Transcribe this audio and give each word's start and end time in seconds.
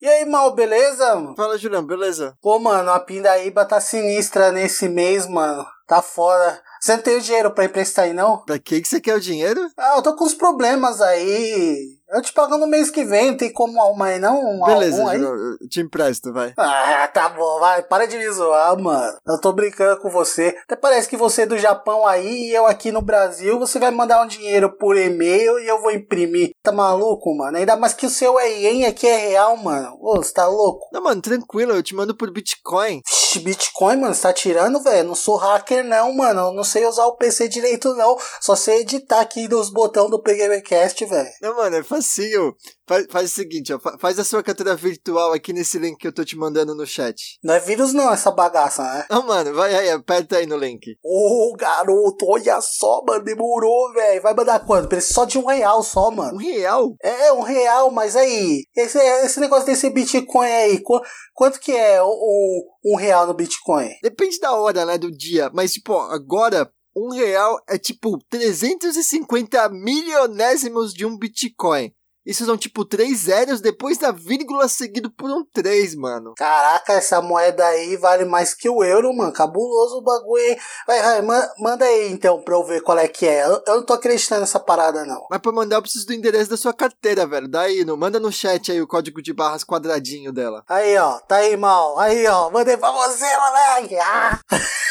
E 0.00 0.06
aí, 0.06 0.24
mal, 0.24 0.54
beleza? 0.54 1.34
Fala, 1.36 1.58
Julião, 1.58 1.84
beleza? 1.84 2.38
Pô, 2.40 2.56
mano, 2.60 2.88
a 2.92 3.00
Pindaíba 3.00 3.64
tá 3.64 3.80
sinistra 3.80 4.52
nesse 4.52 4.88
mês, 4.88 5.26
mano. 5.28 5.66
Tá 5.88 6.02
fora. 6.02 6.60
Você 6.80 6.94
não 6.94 7.02
tem 7.02 7.18
dinheiro 7.18 7.50
pra 7.50 7.64
emprestar 7.64 8.04
aí, 8.04 8.12
não? 8.12 8.44
Pra 8.44 8.58
que, 8.58 8.80
que 8.80 8.86
você 8.86 9.00
quer 9.00 9.16
o 9.16 9.20
dinheiro? 9.20 9.68
Ah, 9.76 9.94
eu 9.96 10.02
tô 10.02 10.14
com 10.14 10.24
uns 10.24 10.34
problemas 10.34 11.00
aí. 11.00 11.98
Eu 12.10 12.22
te 12.22 12.32
pago 12.32 12.56
no 12.56 12.66
mês 12.66 12.90
que 12.90 13.04
vem, 13.04 13.36
tem 13.36 13.52
como 13.52 13.80
arrumar 13.82 14.06
aí 14.06 14.18
não? 14.18 14.38
Um 14.38 14.64
Beleza, 14.64 14.96
algum 14.96 15.08
aí? 15.08 15.20
Eu 15.20 15.68
te 15.68 15.80
empresto, 15.80 16.32
vai. 16.32 16.54
Ah, 16.56 17.06
tá 17.12 17.28
bom, 17.28 17.60
vai, 17.60 17.82
para 17.82 18.06
de 18.06 18.16
me 18.16 18.30
zoar, 18.30 18.78
mano. 18.78 19.18
Eu 19.26 19.38
tô 19.40 19.52
brincando 19.52 20.00
com 20.00 20.08
você. 20.08 20.56
Até 20.64 20.74
parece 20.74 21.08
que 21.08 21.18
você 21.18 21.42
é 21.42 21.46
do 21.46 21.58
Japão 21.58 22.06
aí 22.06 22.48
e 22.48 22.54
eu 22.54 22.66
aqui 22.66 22.90
no 22.90 23.02
Brasil, 23.02 23.58
você 23.58 23.78
vai 23.78 23.90
mandar 23.90 24.22
um 24.22 24.26
dinheiro 24.26 24.70
por 24.78 24.96
e-mail 24.96 25.58
e 25.58 25.68
eu 25.68 25.82
vou 25.82 25.90
imprimir. 25.90 26.50
Tá 26.62 26.72
maluco, 26.72 27.36
mano? 27.36 27.58
Ainda 27.58 27.76
mais 27.76 27.92
que 27.92 28.06
o 28.06 28.10
seu 28.10 28.38
é 28.38 28.50
ien 28.58 28.86
aqui 28.86 29.06
é 29.06 29.16
real, 29.16 29.56
mano. 29.58 29.98
Ô, 30.00 30.16
você 30.16 30.32
tá 30.32 30.46
louco? 30.46 30.88
Não, 30.92 31.02
mano, 31.02 31.20
tranquilo, 31.20 31.72
eu 31.72 31.82
te 31.82 31.94
mando 31.94 32.16
por 32.16 32.32
Bitcoin. 32.32 33.02
Bitcoin, 33.36 33.96
mano, 33.96 34.14
você 34.14 34.22
tá 34.22 34.32
tirando, 34.32 34.82
velho? 34.82 35.08
Não 35.08 35.14
sou 35.14 35.36
hacker, 35.36 35.84
não, 35.84 36.14
mano. 36.14 36.40
Eu 36.40 36.52
não 36.52 36.64
sei 36.64 36.86
usar 36.86 37.06
o 37.06 37.16
PC 37.16 37.48
direito, 37.48 37.94
não. 37.94 38.16
Só 38.40 38.56
sei 38.56 38.80
editar 38.80 39.20
aqui 39.20 39.46
nos 39.48 39.70
botões 39.70 40.10
do 40.10 40.22
PGMcast, 40.22 41.04
velho. 41.04 41.30
Não, 41.42 41.56
mano, 41.56 41.76
é 41.76 41.82
facinho. 41.82 42.54
Faz, 42.88 43.06
faz 43.10 43.30
o 43.30 43.34
seguinte, 43.34 43.72
ó, 43.72 43.78
fa- 43.78 43.98
faz 44.00 44.18
a 44.18 44.24
sua 44.24 44.42
carteira 44.42 44.74
virtual 44.74 45.32
aqui 45.32 45.52
nesse 45.52 45.78
link 45.78 45.98
que 45.98 46.06
eu 46.08 46.12
tô 46.12 46.24
te 46.24 46.36
mandando 46.36 46.74
no 46.74 46.86
chat. 46.86 47.38
Não 47.44 47.54
é 47.54 47.60
vírus, 47.60 47.92
não, 47.92 48.10
essa 48.12 48.30
bagaça, 48.30 48.82
né? 48.82 49.06
Não, 49.10 49.26
mano, 49.26 49.52
vai 49.54 49.74
aí, 49.74 49.90
aperta 49.90 50.38
aí 50.38 50.46
no 50.46 50.56
link. 50.56 50.96
Ô, 51.04 51.54
garoto, 51.58 52.24
olha 52.26 52.60
só, 52.60 53.02
mano, 53.06 53.22
demorou, 53.24 53.92
velho. 53.92 54.22
Vai 54.22 54.34
mandar 54.34 54.60
quanto? 54.64 54.88
Precisa 54.88 55.14
só 55.14 55.24
de 55.24 55.36
um 55.38 55.46
real 55.46 55.82
só, 55.82 56.08
Um 56.08 56.14
mano. 56.16 56.38
real? 56.38 56.94
É, 57.02 57.32
um 57.32 57.42
real, 57.42 57.90
mas 57.90 58.16
aí, 58.16 58.62
esse, 58.76 58.98
esse 58.98 59.38
negócio 59.38 59.66
desse 59.66 59.90
Bitcoin 59.90 60.46
aí, 60.48 60.82
qu- 60.82 61.02
quanto 61.34 61.60
que 61.60 61.72
é 61.72 62.02
um, 62.02 62.62
um 62.86 62.96
real 62.96 63.26
no 63.26 63.34
Bitcoin? 63.34 63.90
Depende 64.02 64.38
da 64.40 64.52
hora, 64.54 64.86
né, 64.86 64.96
do 64.96 65.10
dia. 65.12 65.50
Mas, 65.52 65.72
tipo, 65.74 65.94
agora, 65.98 66.70
um 66.96 67.10
real 67.12 67.58
é 67.68 67.76
tipo 67.78 68.18
350 68.30 69.68
milionésimos 69.68 70.92
de 70.92 71.04
um 71.06 71.16
Bitcoin. 71.16 71.92
Isso 72.28 72.44
são 72.44 72.58
tipo 72.58 72.84
três 72.84 73.20
zeros 73.20 73.62
depois 73.62 73.96
da 73.96 74.12
vírgula 74.12 74.68
seguido 74.68 75.10
por 75.10 75.30
um 75.30 75.42
3, 75.50 75.94
mano. 75.94 76.34
Caraca, 76.36 76.92
essa 76.92 77.22
moeda 77.22 77.64
aí 77.66 77.96
vale 77.96 78.26
mais 78.26 78.52
que 78.52 78.68
o 78.68 78.84
euro, 78.84 79.14
mano. 79.16 79.32
Cabuloso 79.32 79.96
o 79.96 80.02
bagulho 80.02 80.42
aí. 80.44 80.58
Vai, 80.86 81.02
vai, 81.02 81.22
ma- 81.22 81.48
manda 81.58 81.86
aí 81.86 82.12
então 82.12 82.42
pra 82.42 82.54
eu 82.54 82.62
ver 82.64 82.82
qual 82.82 82.98
é 82.98 83.08
que 83.08 83.26
é. 83.26 83.46
Eu, 83.46 83.62
eu 83.66 83.76
não 83.76 83.82
tô 83.86 83.94
acreditando 83.94 84.42
nessa 84.42 84.60
parada, 84.60 85.06
não. 85.06 85.26
Mas 85.30 85.40
pra 85.40 85.52
mandar 85.52 85.76
eu 85.76 85.82
preciso 85.82 86.06
do 86.06 86.12
endereço 86.12 86.50
da 86.50 86.56
sua 86.58 86.74
carteira, 86.74 87.26
velho. 87.26 87.48
Daí, 87.48 87.82
não 87.84 87.96
manda 87.96 88.20
no 88.20 88.30
chat 88.30 88.70
aí 88.70 88.82
o 88.82 88.86
código 88.86 89.22
de 89.22 89.32
barras 89.32 89.64
quadradinho 89.64 90.30
dela. 90.30 90.62
Aí, 90.68 90.98
ó, 90.98 91.18
tá 91.20 91.36
aí, 91.36 91.56
mal. 91.56 91.98
Aí, 91.98 92.26
ó, 92.26 92.50
mandei 92.50 92.76
pra 92.76 92.90
você, 92.92 93.24
moleque. 93.24 93.96
Ah. 93.96 94.38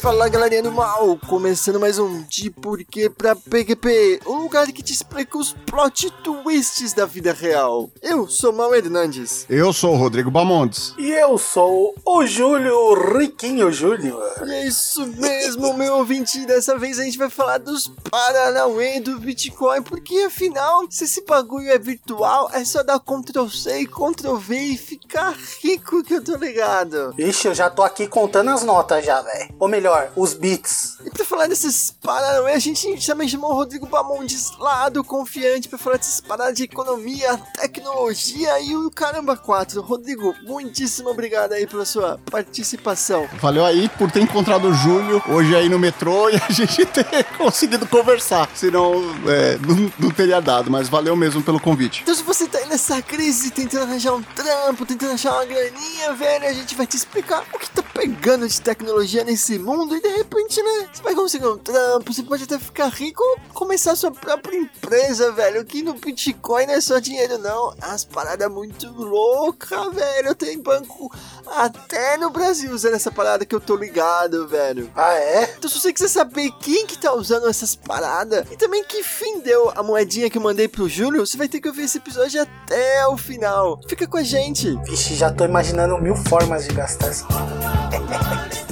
Fala 0.00 0.30
galerinha 0.30 0.62
do 0.62 0.72
mal, 0.72 1.18
começando 1.28 1.78
mais 1.78 1.98
um 1.98 2.22
De 2.22 2.48
Porquê 2.48 3.10
pra 3.10 3.36
PQP, 3.36 4.20
o 4.24 4.32
lugar 4.32 4.66
que 4.68 4.82
te 4.82 4.94
explica 4.94 5.36
os 5.36 5.52
plot 5.52 6.10
twists 6.24 6.94
da 6.94 7.04
vida 7.04 7.34
real. 7.34 7.90
Eu 8.00 8.26
sou 8.26 8.50
Mal 8.50 8.74
Hernandes. 8.74 9.44
Eu 9.46 9.74
sou 9.74 9.92
o 9.92 9.98
Rodrigo 9.98 10.30
Bamontes. 10.30 10.94
E 10.96 11.10
eu 11.10 11.36
sou 11.36 11.94
o 12.02 12.24
Júlio 12.24 12.94
Riquinho 13.18 13.70
Júnior. 13.70 14.42
E 14.46 14.50
é 14.50 14.66
isso 14.66 15.06
mesmo, 15.06 15.74
meu 15.74 15.96
ouvinte. 15.96 16.46
Dessa 16.46 16.78
vez 16.78 16.98
a 16.98 17.04
gente 17.04 17.18
vai 17.18 17.28
falar 17.28 17.58
dos 17.58 17.86
Paranauê 18.10 19.00
do 19.00 19.18
Bitcoin, 19.18 19.82
porque 19.82 20.16
afinal, 20.20 20.86
se 20.88 21.04
esse 21.04 21.26
bagulho 21.26 21.68
é 21.68 21.78
virtual, 21.78 22.48
é 22.54 22.64
só 22.64 22.82
dar 22.82 23.00
Ctrl 23.00 23.48
C 23.48 23.80
e 23.82 23.86
Ctrl 23.86 24.36
V 24.36 24.56
e 24.56 24.78
ficar 24.78 25.36
rico 25.62 26.02
que 26.02 26.14
eu 26.14 26.24
tô 26.24 26.36
ligado. 26.36 27.14
Ixi, 27.18 27.48
eu 27.48 27.54
já 27.54 27.68
tô 27.68 27.82
aqui 27.82 28.06
contando 28.06 28.48
as 28.48 28.64
notas 28.64 29.04
já, 29.04 29.20
velho. 29.20 29.54
Ou 29.58 29.68
melhor, 29.68 29.89
os 30.16 30.34
bits. 30.34 30.98
E 31.04 31.10
pra 31.10 31.24
falar 31.24 31.46
desses 31.46 31.90
Paranauê, 32.02 32.52
a 32.52 32.58
gente 32.58 33.06
também 33.06 33.28
chamou 33.28 33.50
o 33.50 33.54
Rodrigo 33.54 33.86
Bamondes 33.86 34.52
lá 34.58 34.88
do 34.88 35.02
Confiante 35.02 35.68
pra 35.68 35.78
falar 35.78 35.96
dessas 35.96 36.20
paradas 36.20 36.54
de 36.54 36.64
economia, 36.64 37.36
tecnologia 37.54 38.60
e 38.60 38.76
o 38.76 38.90
caramba 38.90 39.36
4. 39.36 39.80
Rodrigo, 39.82 40.34
muitíssimo 40.46 41.10
obrigado 41.10 41.52
aí 41.52 41.66
pela 41.66 41.84
sua 41.84 42.18
participação. 42.30 43.28
Valeu 43.40 43.64
aí 43.64 43.88
por 43.90 44.10
ter 44.10 44.20
encontrado 44.20 44.68
o 44.68 44.74
Júlio 44.74 45.22
hoje 45.28 45.54
aí 45.54 45.68
no 45.68 45.78
metrô 45.78 46.28
e 46.30 46.36
a 46.36 46.48
gente 46.52 46.86
ter 46.86 47.24
conseguido 47.36 47.86
conversar. 47.86 48.48
Senão, 48.54 48.94
é, 49.26 49.58
não, 49.58 49.92
não 49.98 50.10
teria 50.10 50.40
dado, 50.40 50.70
mas 50.70 50.88
valeu 50.88 51.16
mesmo 51.16 51.42
pelo 51.42 51.60
convite. 51.60 52.02
Então 52.02 52.14
se 52.14 52.22
você 52.22 52.46
tá 52.46 52.58
aí 52.58 52.66
nessa 52.66 53.00
crise, 53.02 53.50
tentando 53.50 53.84
arranjar 53.84 54.14
um 54.14 54.22
trampo, 54.22 54.86
tentando 54.86 55.12
achar 55.12 55.32
uma 55.32 55.44
graninha, 55.44 56.12
velho, 56.14 56.46
a 56.46 56.52
gente 56.52 56.74
vai 56.74 56.86
te 56.86 56.96
explicar 56.96 57.44
o 57.52 57.58
que 57.58 57.70
tá 57.70 57.82
pegando 57.82 58.48
de 58.48 58.60
tecnologia 58.60 59.24
nesse 59.24 59.58
mundo 59.58 59.79
e 59.88 60.00
de 60.00 60.08
repente, 60.08 60.62
né, 60.62 60.88
você 60.92 61.02
vai 61.02 61.14
conseguir 61.14 61.46
um 61.46 61.58
trampo, 61.58 62.12
você 62.12 62.22
pode 62.22 62.44
até 62.44 62.58
ficar 62.58 62.88
rico 62.88 63.22
ou 63.22 63.38
começar 63.54 63.96
sua 63.96 64.10
própria 64.10 64.56
empresa, 64.56 65.32
velho, 65.32 65.64
que 65.64 65.82
no 65.82 65.94
Bitcoin 65.94 66.66
não 66.66 66.74
é 66.74 66.80
só 66.80 66.98
dinheiro 66.98 67.38
não, 67.38 67.74
as 67.80 68.04
paradas 68.04 68.50
muito 68.50 68.90
loucas, 68.90 69.94
velho, 69.94 70.34
tem 70.34 70.60
banco 70.60 71.10
até 71.46 72.16
no 72.16 72.30
Brasil 72.30 72.72
usando 72.72 72.94
essa 72.94 73.10
parada 73.10 73.44
que 73.44 73.54
eu 73.54 73.60
tô 73.60 73.76
ligado, 73.76 74.46
velho. 74.46 74.90
Ah, 74.94 75.14
é? 75.14 75.54
Então, 75.56 75.70
se 75.70 75.80
você 75.80 75.92
quiser 75.92 76.08
saber 76.08 76.50
quem 76.60 76.86
que 76.86 76.98
tá 76.98 77.12
usando 77.12 77.48
essas 77.48 77.74
paradas 77.74 78.46
e 78.50 78.56
também 78.56 78.84
que 78.84 79.02
fim 79.02 79.40
deu 79.40 79.70
a 79.74 79.82
moedinha 79.82 80.30
que 80.30 80.38
eu 80.38 80.42
mandei 80.42 80.68
pro 80.68 80.88
Júlio, 80.88 81.26
você 81.26 81.36
vai 81.36 81.48
ter 81.48 81.60
que 81.60 81.68
ouvir 81.68 81.82
esse 81.82 81.98
episódio 81.98 82.40
até 82.42 83.06
o 83.06 83.16
final. 83.16 83.80
Fica 83.88 84.06
com 84.06 84.16
a 84.16 84.22
gente. 84.22 84.76
Vixe, 84.84 85.14
já 85.14 85.30
tô 85.30 85.44
imaginando 85.44 85.98
mil 85.98 86.16
formas 86.16 86.64
de 86.64 86.74
gastar 86.74 87.08
essa. 87.08 87.26